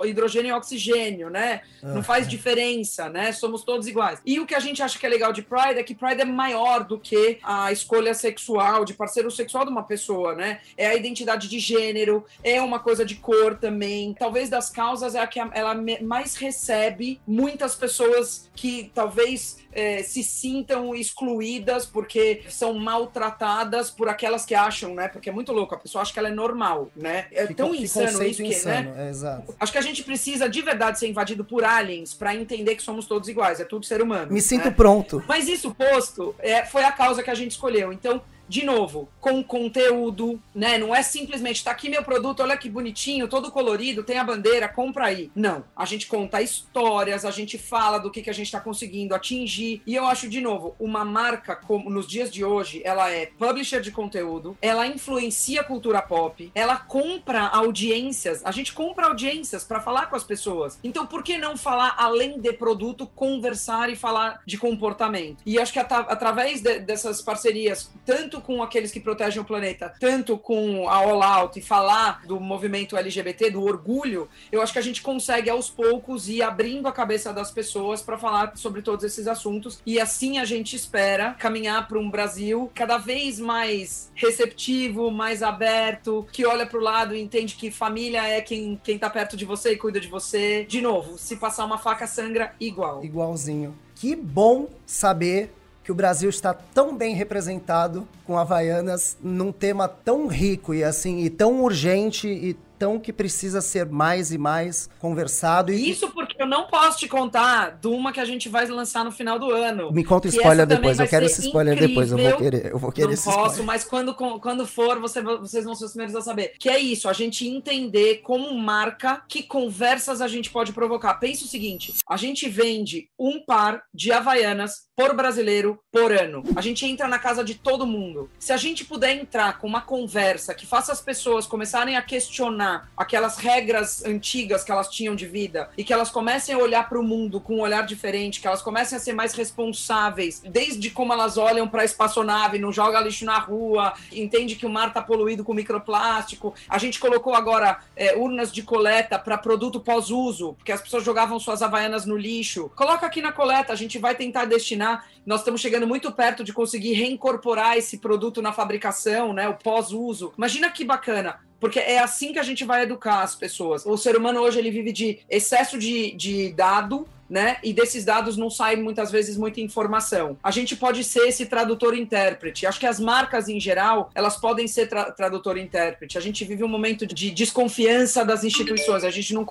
hidrogênio 0.05 0.48
e 0.48 0.53
oxigênio, 0.53 1.29
né? 1.29 1.61
Não 1.83 2.03
faz 2.03 2.27
diferença, 2.27 3.09
né? 3.09 3.33
Somos 3.33 3.62
todos 3.62 3.87
iguais. 3.87 4.20
E 4.25 4.40
o 4.40 4.46
que 4.46 4.55
a 4.55 4.61
gente 4.61 4.83
acha 4.83 4.98
que 4.98 5.05
é 5.05 5.09
legal 5.09 5.33
de 5.33 5.42
Pride 5.42 5.79
é 5.79 5.83
que 5.83 5.94
Pride 5.94 6.22
é 6.22 6.25
maior 6.25 6.85
do 6.85 6.98
que 6.98 7.38
a 7.42 7.70
escolha 7.70 8.14
sexual, 8.14 8.85
de 8.85 8.94
parceiro 8.94 9.31
sexual 9.31 9.64
de 9.64 9.70
uma 9.70 9.83
pessoa, 9.83 10.35
né? 10.35 10.61
É 10.77 10.87
a 10.87 10.94
identidade 10.94 11.48
de 11.48 11.59
gênero, 11.59 12.25
é 12.42 12.61
uma 12.62 12.79
coisa 12.79 13.05
de 13.05 13.16
cor 13.16 13.57
também. 13.57 14.14
Talvez 14.14 14.48
das 14.48 14.70
causas 14.70 15.14
é 15.14 15.20
a 15.20 15.27
que 15.27 15.38
ela 15.38 15.75
mais 16.01 16.37
recebe 16.37 17.20
muitas 17.27 17.75
pessoas 17.75 18.51
que 18.55 18.90
talvez 18.94 19.59
é, 19.72 20.03
se 20.03 20.22
sintam 20.22 20.94
excluídas 20.94 21.87
porque 21.87 22.42
são 22.48 22.75
maltratadas 23.02 23.90
por 23.90 24.08
aquelas 24.08 24.44
que 24.44 24.54
acham, 24.54 24.94
né? 24.94 25.08
Porque 25.08 25.28
é 25.28 25.32
muito 25.32 25.52
louco, 25.52 25.74
a 25.74 25.78
pessoa 25.78 26.02
acha 26.02 26.12
que 26.12 26.18
ela 26.18 26.28
é 26.28 26.32
normal, 26.32 26.90
né? 26.96 27.26
É 27.32 27.46
Que 27.46 27.54
tão 27.54 27.74
insano 27.74 28.22
isso 28.22 28.42
que, 28.42 28.48
insano, 28.48 28.92
né? 28.92 29.06
é, 29.06 29.10
exato. 29.10 29.54
Acho 29.58 29.72
que 29.72 29.78
a 29.78 29.82
gente 29.82 30.02
precisa 30.02 30.48
de 30.48 30.62
verdade 30.62 30.98
ser 30.98 31.08
invadido 31.08 31.44
por 31.44 31.64
aliens 31.64 32.14
para 32.14 32.34
entender 32.34 32.76
que 32.76 32.82
somos 32.82 33.06
todos 33.06 33.28
iguais, 33.28 33.60
é 33.60 33.64
tudo 33.64 33.84
ser 33.84 34.00
humano. 34.00 34.32
Me 34.32 34.40
sinto 34.40 34.66
né? 34.66 34.70
pronto. 34.70 35.22
Mas 35.26 35.48
isso 35.48 35.74
posto, 35.74 36.34
é, 36.38 36.64
foi 36.64 36.84
a 36.84 36.92
causa 36.92 37.22
que 37.22 37.30
a 37.30 37.34
gente 37.34 37.52
escolheu. 37.52 37.92
Então, 37.92 38.22
de 38.48 38.64
novo, 38.64 39.09
com 39.20 39.42
conteúdo, 39.42 40.40
né? 40.55 40.78
Não 40.78 40.94
é 40.94 41.02
simplesmente 41.02 41.62
tá 41.64 41.70
aqui 41.70 41.88
meu 41.88 42.02
produto, 42.02 42.40
olha 42.40 42.57
que 42.57 42.68
bonitinho, 42.68 43.28
todo 43.28 43.50
colorido, 43.50 44.02
tem 44.02 44.18
a 44.18 44.24
bandeira, 44.24 44.68
compra 44.68 45.07
aí. 45.07 45.31
Não. 45.35 45.64
A 45.76 45.85
gente 45.85 46.07
conta 46.07 46.40
histórias, 46.42 47.24
a 47.24 47.31
gente 47.31 47.57
fala 47.59 47.98
do 47.98 48.11
que, 48.11 48.22
que 48.22 48.31
a 48.31 48.35
gente 48.35 48.46
está 48.46 48.61
conseguindo 48.61 49.14
atingir. 49.14 49.83
E 49.87 49.94
eu 49.94 50.07
acho, 50.07 50.28
de 50.28 50.40
novo, 50.40 50.74
uma 50.78 51.05
marca, 51.05 51.57
como 51.57 51.88
nos 51.90 52.07
dias 52.07 52.31
de 52.31 52.44
hoje, 52.44 52.83
ela 52.85 53.11
é 53.11 53.26
publisher 53.26 53.81
de 53.81 53.90
conteúdo, 53.90 54.57
ela 54.61 54.87
influencia 54.87 55.61
a 55.61 55.64
cultura 55.64 56.00
pop, 56.02 56.50
ela 56.55 56.76
compra 56.76 57.46
audiências. 57.48 58.44
A 58.44 58.50
gente 58.50 58.72
compra 58.72 59.07
audiências 59.07 59.64
para 59.64 59.81
falar 59.81 60.07
com 60.07 60.16
as 60.16 60.24
pessoas. 60.24 60.78
Então, 60.85 61.07
por 61.07 61.22
que 61.22 61.38
não 61.38 61.57
falar 61.57 61.94
além 61.98 62.38
de 62.40 62.52
produto, 62.52 63.07
conversar 63.07 63.90
e 63.90 63.96
falar 63.96 64.40
de 64.46 64.59
comportamento? 64.59 65.38
E 65.44 65.59
acho 65.59 65.72
que 65.72 65.78
ata- 65.78 66.00
através 66.09 66.61
de- 66.61 66.81
dessas 66.81 67.20
parcerias, 67.22 67.90
tanto 68.05 68.31
com 68.40 68.62
aqueles 68.62 68.90
que 68.90 69.00
protegem 69.00 69.40
o 69.40 69.44
planeta, 69.44 69.94
tanto 70.00 70.38
com 70.38 70.88
a 70.88 70.96
All 70.96 71.22
Out 71.22 71.58
e 71.58 71.62
falar 71.62 72.22
do 72.26 72.38
movimento 72.40 72.96
LGBT, 72.96 73.50
do 73.50 73.62
orgulho, 73.62 74.28
eu 74.50 74.62
acho 74.62 74.72
que 74.72 74.78
a 74.78 74.82
gente 74.82 75.02
consegue 75.02 75.50
aos 75.50 75.68
poucos 75.68 76.28
ir 76.28 76.42
abrindo 76.42 76.88
a 76.88 76.92
cabeça 76.92 77.32
das 77.32 77.50
pessoas 77.50 78.02
para 78.02 78.18
falar 78.18 78.56
sobre 78.56 78.82
todos 78.82 79.04
esses 79.04 79.26
assuntos. 79.26 79.80
E 79.84 80.00
assim 80.00 80.38
a 80.38 80.44
gente 80.44 80.76
espera 80.76 81.34
caminhar 81.34 81.86
para 81.88 81.98
um 81.98 82.10
Brasil 82.10 82.70
cada 82.74 82.98
vez 82.98 83.38
mais 83.38 84.10
receptivo, 84.14 85.10
mais 85.10 85.42
aberto, 85.42 86.26
que 86.32 86.46
olha 86.46 86.66
para 86.66 86.78
o 86.78 86.82
lado 86.82 87.14
e 87.14 87.20
entende 87.20 87.54
que 87.54 87.70
família 87.70 88.26
é 88.26 88.40
quem, 88.40 88.80
quem 88.82 88.98
tá 88.98 89.10
perto 89.10 89.36
de 89.36 89.44
você 89.44 89.72
e 89.72 89.76
cuida 89.76 90.00
de 90.00 90.08
você. 90.08 90.64
De 90.64 90.80
novo, 90.80 91.18
se 91.18 91.36
passar 91.36 91.64
uma 91.64 91.78
faca, 91.78 92.06
sangra 92.06 92.54
igual. 92.60 93.04
Igualzinho. 93.04 93.76
Que 93.94 94.16
bom 94.16 94.68
saber 94.84 95.52
que 95.82 95.90
o 95.90 95.94
Brasil 95.94 96.30
está 96.30 96.54
tão 96.54 96.96
bem 96.96 97.14
representado 97.14 98.06
com 98.24 98.38
Havaianas 98.38 99.16
num 99.22 99.50
tema 99.50 99.88
tão 99.88 100.26
rico 100.26 100.72
e 100.72 100.84
assim, 100.84 101.20
e 101.20 101.30
tão 101.30 101.62
urgente 101.62 102.28
e 102.28 102.56
tão 102.78 102.98
que 102.98 103.12
precisa 103.12 103.60
ser 103.60 103.86
mais 103.86 104.32
e 104.32 104.38
mais 104.38 104.88
conversado. 104.98 105.72
E 105.72 105.90
Isso 105.90 106.10
eu 106.42 106.46
não 106.46 106.64
posso 106.66 106.98
te 106.98 107.09
contar 107.09 107.78
de 107.81 107.88
uma 107.88 108.12
que 108.12 108.20
a 108.20 108.24
gente 108.24 108.48
vai 108.48 108.66
lançar 108.66 109.05
no 109.05 109.12
final 109.12 109.38
do 109.38 109.50
ano. 109.50 109.92
me 109.92 110.05
conta 110.05 110.28
spoiler 110.28 110.66
depois. 110.66 110.98
Eu 110.98 111.09
quero 111.09 111.24
esse 111.26 111.40
spoiler 111.46 111.78
depois. 111.78 112.11
Eu 112.11 112.18
vou 112.18 112.26
incrível. 112.26 112.50
querer. 112.50 112.72
Eu 112.72 112.78
vou 112.78 112.92
querer 112.92 113.07
não 113.07 113.14
esse 113.14 113.24
posso, 113.24 113.38
spoiler. 113.61 113.66
mas 113.66 113.85
quando, 113.85 114.14
quando 114.14 114.66
for, 114.66 114.98
você- 114.98 115.22
vocês 115.22 115.64
vão 115.64 115.74
ser 115.74 115.85
os 115.85 115.92
primeiros 115.92 116.16
a 116.16 116.20
saber. 116.20 116.55
Que 116.59 116.68
é 116.68 116.78
isso, 116.78 117.09
a 117.09 117.12
gente 117.12 117.46
entender 117.46 118.16
como 118.22 118.55
marca 118.59 119.22
que 119.28 119.42
conversas 119.42 120.20
a 120.20 120.28
gente 120.28 120.50
pode 120.50 120.72
provocar. 120.72 121.14
Pensa 121.14 121.44
o 121.44 121.48
seguinte: 121.48 121.94
a 122.09 122.16
gente 122.16 122.48
vende 122.48 123.09
um 123.18 123.40
par 123.44 123.83
de 123.94 124.11
Havaianas 124.12 124.87
por 124.96 125.14
brasileiro 125.14 125.78
por 125.90 126.12
ano. 126.12 126.42
A 126.57 126.61
gente 126.61 126.85
entra 126.87 127.09
na 127.09 127.18
casa 127.18 127.42
de 127.42 127.55
todo 127.55 127.87
mundo. 127.87 128.31
Se 128.38 128.52
a 128.52 128.57
gente 128.57 128.85
puder 128.85 129.16
entrar 129.16 129.59
com 129.59 129.66
uma 129.66 129.81
conversa 129.81 130.55
que 130.55 130.66
faça 130.66 130.92
as 130.92 131.00
pessoas 131.00 131.46
começarem 131.46 131.96
a 131.96 132.02
questionar 132.02 132.90
aquelas 132.96 133.37
regras 133.38 134.05
antigas 134.05 134.62
que 134.64 134.70
elas 134.72 134.88
tinham 134.88 135.14
de 135.14 135.26
vida 135.26 135.70
e 135.76 135.85
que 135.85 135.92
elas 135.92 136.11
comecem 136.11 136.31
a 136.32 136.58
olhar 136.58 136.88
para 136.88 136.98
o 136.98 137.02
mundo 137.02 137.40
com 137.40 137.56
um 137.56 137.60
olhar 137.60 137.84
diferente, 137.84 138.40
que 138.40 138.46
elas 138.46 138.62
comecem 138.62 138.96
a 138.96 139.00
ser 139.00 139.12
mais 139.12 139.34
responsáveis, 139.34 140.40
desde 140.40 140.90
como 140.90 141.12
elas 141.12 141.36
olham 141.36 141.68
para 141.68 141.82
a 141.82 141.84
espaçonave, 141.84 142.58
não 142.58 142.72
joga 142.72 143.00
lixo 143.00 143.24
na 143.24 143.38
rua, 143.38 143.92
entende 144.10 144.56
que 144.56 144.64
o 144.64 144.70
mar 144.70 144.88
está 144.88 145.02
poluído 145.02 145.44
com 145.44 145.52
microplástico. 145.52 146.54
A 146.68 146.78
gente 146.78 146.98
colocou 146.98 147.34
agora 147.34 147.80
é, 147.94 148.16
urnas 148.16 148.50
de 148.52 148.62
coleta 148.62 149.18
para 149.18 149.36
produto 149.36 149.80
pós-uso, 149.80 150.54
porque 150.54 150.72
as 150.72 150.80
pessoas 150.80 151.04
jogavam 151.04 151.38
suas 151.38 151.62
havaianas 151.62 152.06
no 152.06 152.16
lixo. 152.16 152.70
Coloca 152.74 153.06
aqui 153.06 153.20
na 153.20 153.32
coleta, 153.32 153.72
a 153.72 153.76
gente 153.76 153.98
vai 153.98 154.14
tentar 154.14 154.44
destinar. 154.46 155.06
Nós 155.26 155.40
estamos 155.40 155.60
chegando 155.60 155.86
muito 155.86 156.10
perto 156.12 156.42
de 156.42 156.52
conseguir 156.52 156.94
reincorporar 156.94 157.76
esse 157.76 157.98
produto 157.98 158.40
na 158.40 158.52
fabricação, 158.52 159.32
né? 159.32 159.48
O 159.48 159.54
pós-uso. 159.54 160.32
Imagina 160.36 160.70
que 160.70 160.84
bacana. 160.84 161.40
Porque 161.62 161.79
é 161.79 162.01
assim 162.01 162.33
que 162.33 162.40
a 162.40 162.42
gente 162.42 162.64
vai 162.64 162.83
educar 162.83 163.22
as 163.22 163.37
pessoas. 163.37 163.87
O 163.87 163.96
ser 163.96 164.16
humano 164.16 164.40
hoje 164.40 164.59
ele 164.59 164.68
vive 164.68 164.90
de 164.90 165.20
excesso 165.31 165.79
de, 165.79 166.11
de 166.11 166.53
dado, 166.53 167.07
né? 167.32 167.56
E 167.64 167.72
desses 167.72 168.04
dados 168.04 168.36
não 168.36 168.50
sai 168.50 168.76
muitas 168.76 169.10
vezes 169.10 169.38
muita 169.38 169.58
informação. 169.62 170.36
A 170.42 170.50
gente 170.50 170.76
pode 170.76 171.02
ser 171.02 171.26
esse 171.28 171.46
tradutor 171.46 171.96
intérprete. 171.96 172.66
Acho 172.66 172.78
que 172.78 172.86
as 172.86 173.00
marcas 173.00 173.48
em 173.48 173.58
geral, 173.58 174.10
elas 174.14 174.36
podem 174.36 174.68
ser 174.68 174.86
tra 174.86 175.10
tradutor 175.10 175.56
intérprete. 175.56 176.18
A 176.18 176.20
gente 176.20 176.44
vive 176.44 176.62
um 176.62 176.68
momento 176.68 177.06
de 177.06 177.30
desconfiança 177.30 178.22
das 178.22 178.44
instituições. 178.44 179.02
A 179.02 179.10
gente 179.10 179.32
não, 179.32 179.46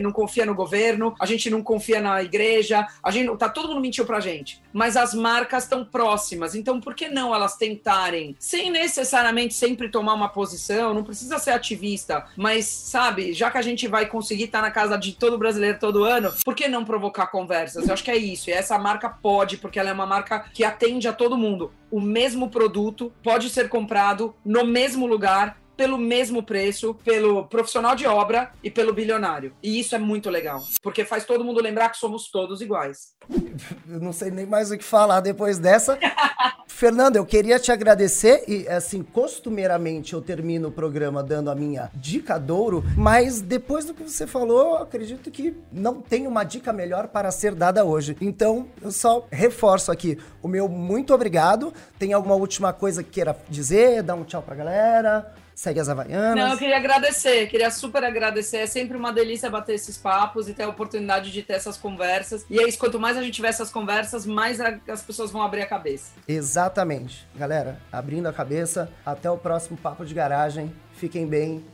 não 0.00 0.12
confia 0.12 0.46
no 0.46 0.54
governo, 0.54 1.14
a 1.20 1.26
gente 1.26 1.50
não 1.50 1.62
confia 1.62 2.00
na 2.00 2.22
igreja, 2.22 2.86
a 3.02 3.10
gente 3.10 3.36
tá 3.36 3.50
todo 3.50 3.68
mundo 3.68 3.82
mentiu 3.82 4.06
pra 4.06 4.18
gente. 4.18 4.62
Mas 4.72 4.96
as 4.96 5.12
marcas 5.12 5.64
estão 5.64 5.84
próximas. 5.84 6.54
Então, 6.54 6.80
por 6.80 6.94
que 6.94 7.06
não 7.06 7.34
elas 7.34 7.58
tentarem, 7.58 8.34
sem 8.38 8.70
necessariamente 8.70 9.52
sempre 9.52 9.90
tomar 9.90 10.14
uma 10.14 10.30
posição, 10.30 10.94
não 10.94 11.04
precisa 11.04 11.38
ser 11.38 11.50
ativista, 11.50 12.24
mas 12.34 12.64
sabe, 12.64 13.34
já 13.34 13.50
que 13.50 13.58
a 13.58 13.62
gente 13.62 13.86
vai 13.86 14.06
conseguir 14.06 14.44
estar 14.44 14.62
na 14.62 14.70
casa 14.70 14.96
de 14.96 15.12
todo 15.12 15.36
brasileiro 15.36 15.78
todo 15.78 16.02
ano, 16.02 16.32
por 16.42 16.54
que 16.54 16.66
não 16.66 16.82
provocar 16.82 17.25
trocar 17.26 17.30
conversas. 17.30 17.86
Eu 17.86 17.94
acho 17.94 18.04
que 18.04 18.10
é 18.10 18.16
isso. 18.16 18.48
E 18.48 18.52
essa 18.52 18.78
marca 18.78 19.08
pode, 19.08 19.58
porque 19.58 19.78
ela 19.78 19.90
é 19.90 19.92
uma 19.92 20.06
marca 20.06 20.44
que 20.52 20.64
atende 20.64 21.08
a 21.08 21.12
todo 21.12 21.36
mundo. 21.36 21.72
O 21.90 22.00
mesmo 22.00 22.48
produto 22.48 23.12
pode 23.22 23.50
ser 23.50 23.68
comprado 23.68 24.34
no 24.44 24.64
mesmo 24.64 25.06
lugar 25.06 25.58
pelo 25.76 25.98
mesmo 25.98 26.42
preço, 26.42 26.94
pelo 27.04 27.46
profissional 27.46 27.94
de 27.94 28.06
obra 28.06 28.52
e 28.62 28.70
pelo 28.70 28.92
bilionário. 28.92 29.52
E 29.62 29.78
isso 29.78 29.94
é 29.94 29.98
muito 29.98 30.30
legal, 30.30 30.62
porque 30.82 31.04
faz 31.04 31.24
todo 31.24 31.44
mundo 31.44 31.60
lembrar 31.60 31.90
que 31.90 31.98
somos 31.98 32.30
todos 32.30 32.60
iguais. 32.60 33.14
Eu 33.88 34.00
não 34.00 34.12
sei 34.12 34.30
nem 34.30 34.46
mais 34.46 34.70
o 34.70 34.78
que 34.78 34.84
falar 34.84 35.20
depois 35.20 35.58
dessa. 35.58 35.98
Fernando, 36.66 37.16
eu 37.16 37.24
queria 37.24 37.58
te 37.58 37.72
agradecer 37.72 38.44
e, 38.46 38.68
assim, 38.68 39.02
costumeiramente 39.02 40.12
eu 40.12 40.20
termino 40.20 40.68
o 40.68 40.70
programa 40.72 41.22
dando 41.22 41.50
a 41.50 41.54
minha 41.54 41.90
dica 41.94 42.38
douro, 42.38 42.84
mas 42.94 43.40
depois 43.40 43.86
do 43.86 43.94
que 43.94 44.02
você 44.02 44.26
falou, 44.26 44.76
acredito 44.76 45.30
que 45.30 45.56
não 45.72 46.02
tem 46.02 46.26
uma 46.26 46.44
dica 46.44 46.74
melhor 46.74 47.08
para 47.08 47.30
ser 47.30 47.54
dada 47.54 47.82
hoje. 47.84 48.14
Então, 48.20 48.68
eu 48.82 48.90
só 48.90 49.26
reforço 49.30 49.90
aqui 49.90 50.18
o 50.42 50.48
meu 50.48 50.68
muito 50.68 51.14
obrigado. 51.14 51.72
Tem 51.98 52.12
alguma 52.12 52.34
última 52.34 52.72
coisa 52.72 53.02
que 53.02 53.10
queira 53.10 53.36
dizer? 53.48 54.02
Dar 54.02 54.14
um 54.14 54.24
tchau 54.24 54.42
pra 54.42 54.54
galera? 54.54 55.34
Segue 55.56 55.80
as 55.80 55.88
Havaianas. 55.88 56.36
Não, 56.36 56.52
eu 56.52 56.58
queria 56.58 56.76
agradecer, 56.76 57.46
queria 57.48 57.70
super 57.70 58.04
agradecer. 58.04 58.58
É 58.58 58.66
sempre 58.66 58.96
uma 58.96 59.10
delícia 59.10 59.48
bater 59.48 59.74
esses 59.74 59.96
papos 59.96 60.48
e 60.48 60.54
ter 60.54 60.64
a 60.64 60.68
oportunidade 60.68 61.32
de 61.32 61.42
ter 61.42 61.54
essas 61.54 61.78
conversas. 61.78 62.44
E 62.50 62.60
é 62.60 62.68
isso, 62.68 62.78
quanto 62.78 63.00
mais 63.00 63.16
a 63.16 63.22
gente 63.22 63.34
tiver 63.34 63.48
essas 63.48 63.70
conversas, 63.70 64.26
mais 64.26 64.60
a, 64.60 64.78
as 64.86 65.02
pessoas 65.02 65.30
vão 65.30 65.42
abrir 65.42 65.62
a 65.62 65.66
cabeça. 65.66 66.12
Exatamente. 66.28 67.26
Galera, 67.34 67.80
abrindo 67.90 68.26
a 68.28 68.32
cabeça, 68.32 68.92
até 69.04 69.30
o 69.30 69.38
próximo 69.38 69.78
Papo 69.78 70.04
de 70.04 70.12
Garagem. 70.14 70.72
Fiquem 70.92 71.26
bem 71.26 71.64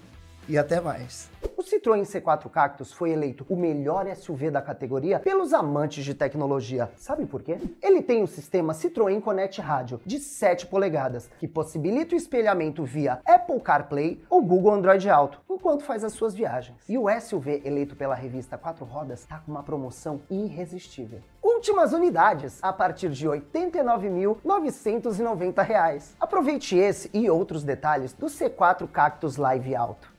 e 0.48 0.58
até 0.58 0.80
mais. 0.80 1.30
O 1.56 1.62
Citroën 1.62 2.02
C4 2.02 2.50
Cactus 2.50 2.92
foi 2.92 3.10
eleito 3.10 3.46
o 3.48 3.54
melhor 3.54 4.04
SUV 4.16 4.50
da 4.50 4.60
categoria 4.60 5.20
pelos 5.20 5.52
amantes 5.52 6.04
de 6.04 6.12
tecnologia. 6.12 6.90
Sabe 6.96 7.24
por 7.24 7.40
quê? 7.40 7.56
Ele 7.80 8.02
tem 8.02 8.20
o 8.22 8.26
sistema 8.26 8.72
Citroën 8.72 9.20
Connect 9.20 9.60
Rádio 9.60 10.00
de 10.04 10.18
7 10.18 10.66
polegadas, 10.66 11.30
que 11.38 11.46
possibilita 11.46 12.14
o 12.14 12.18
espelhamento 12.18 12.84
via 12.84 13.20
Apple 13.24 13.60
CarPlay 13.60 14.20
ou 14.28 14.42
Google 14.42 14.74
Android 14.74 15.08
Auto, 15.08 15.40
enquanto 15.48 15.84
faz 15.84 16.02
as 16.02 16.14
suas 16.14 16.34
viagens. 16.34 16.78
E 16.88 16.98
o 16.98 17.04
SUV 17.20 17.62
eleito 17.64 17.94
pela 17.94 18.16
revista 18.16 18.58
Quatro 18.58 18.84
Rodas 18.84 19.20
está 19.20 19.38
com 19.38 19.52
uma 19.52 19.62
promoção 19.62 20.20
irresistível. 20.28 21.20
Últimas 21.40 21.92
unidades 21.92 22.58
a 22.60 22.72
partir 22.72 23.10
de 23.10 23.28
R$ 23.28 23.40
89.990. 23.40 26.16
Aproveite 26.18 26.76
esse 26.76 27.08
e 27.14 27.30
outros 27.30 27.62
detalhes 27.62 28.12
do 28.12 28.26
C4 28.26 28.88
Cactus 28.88 29.36
Live 29.36 29.76
Alto. 29.76 30.11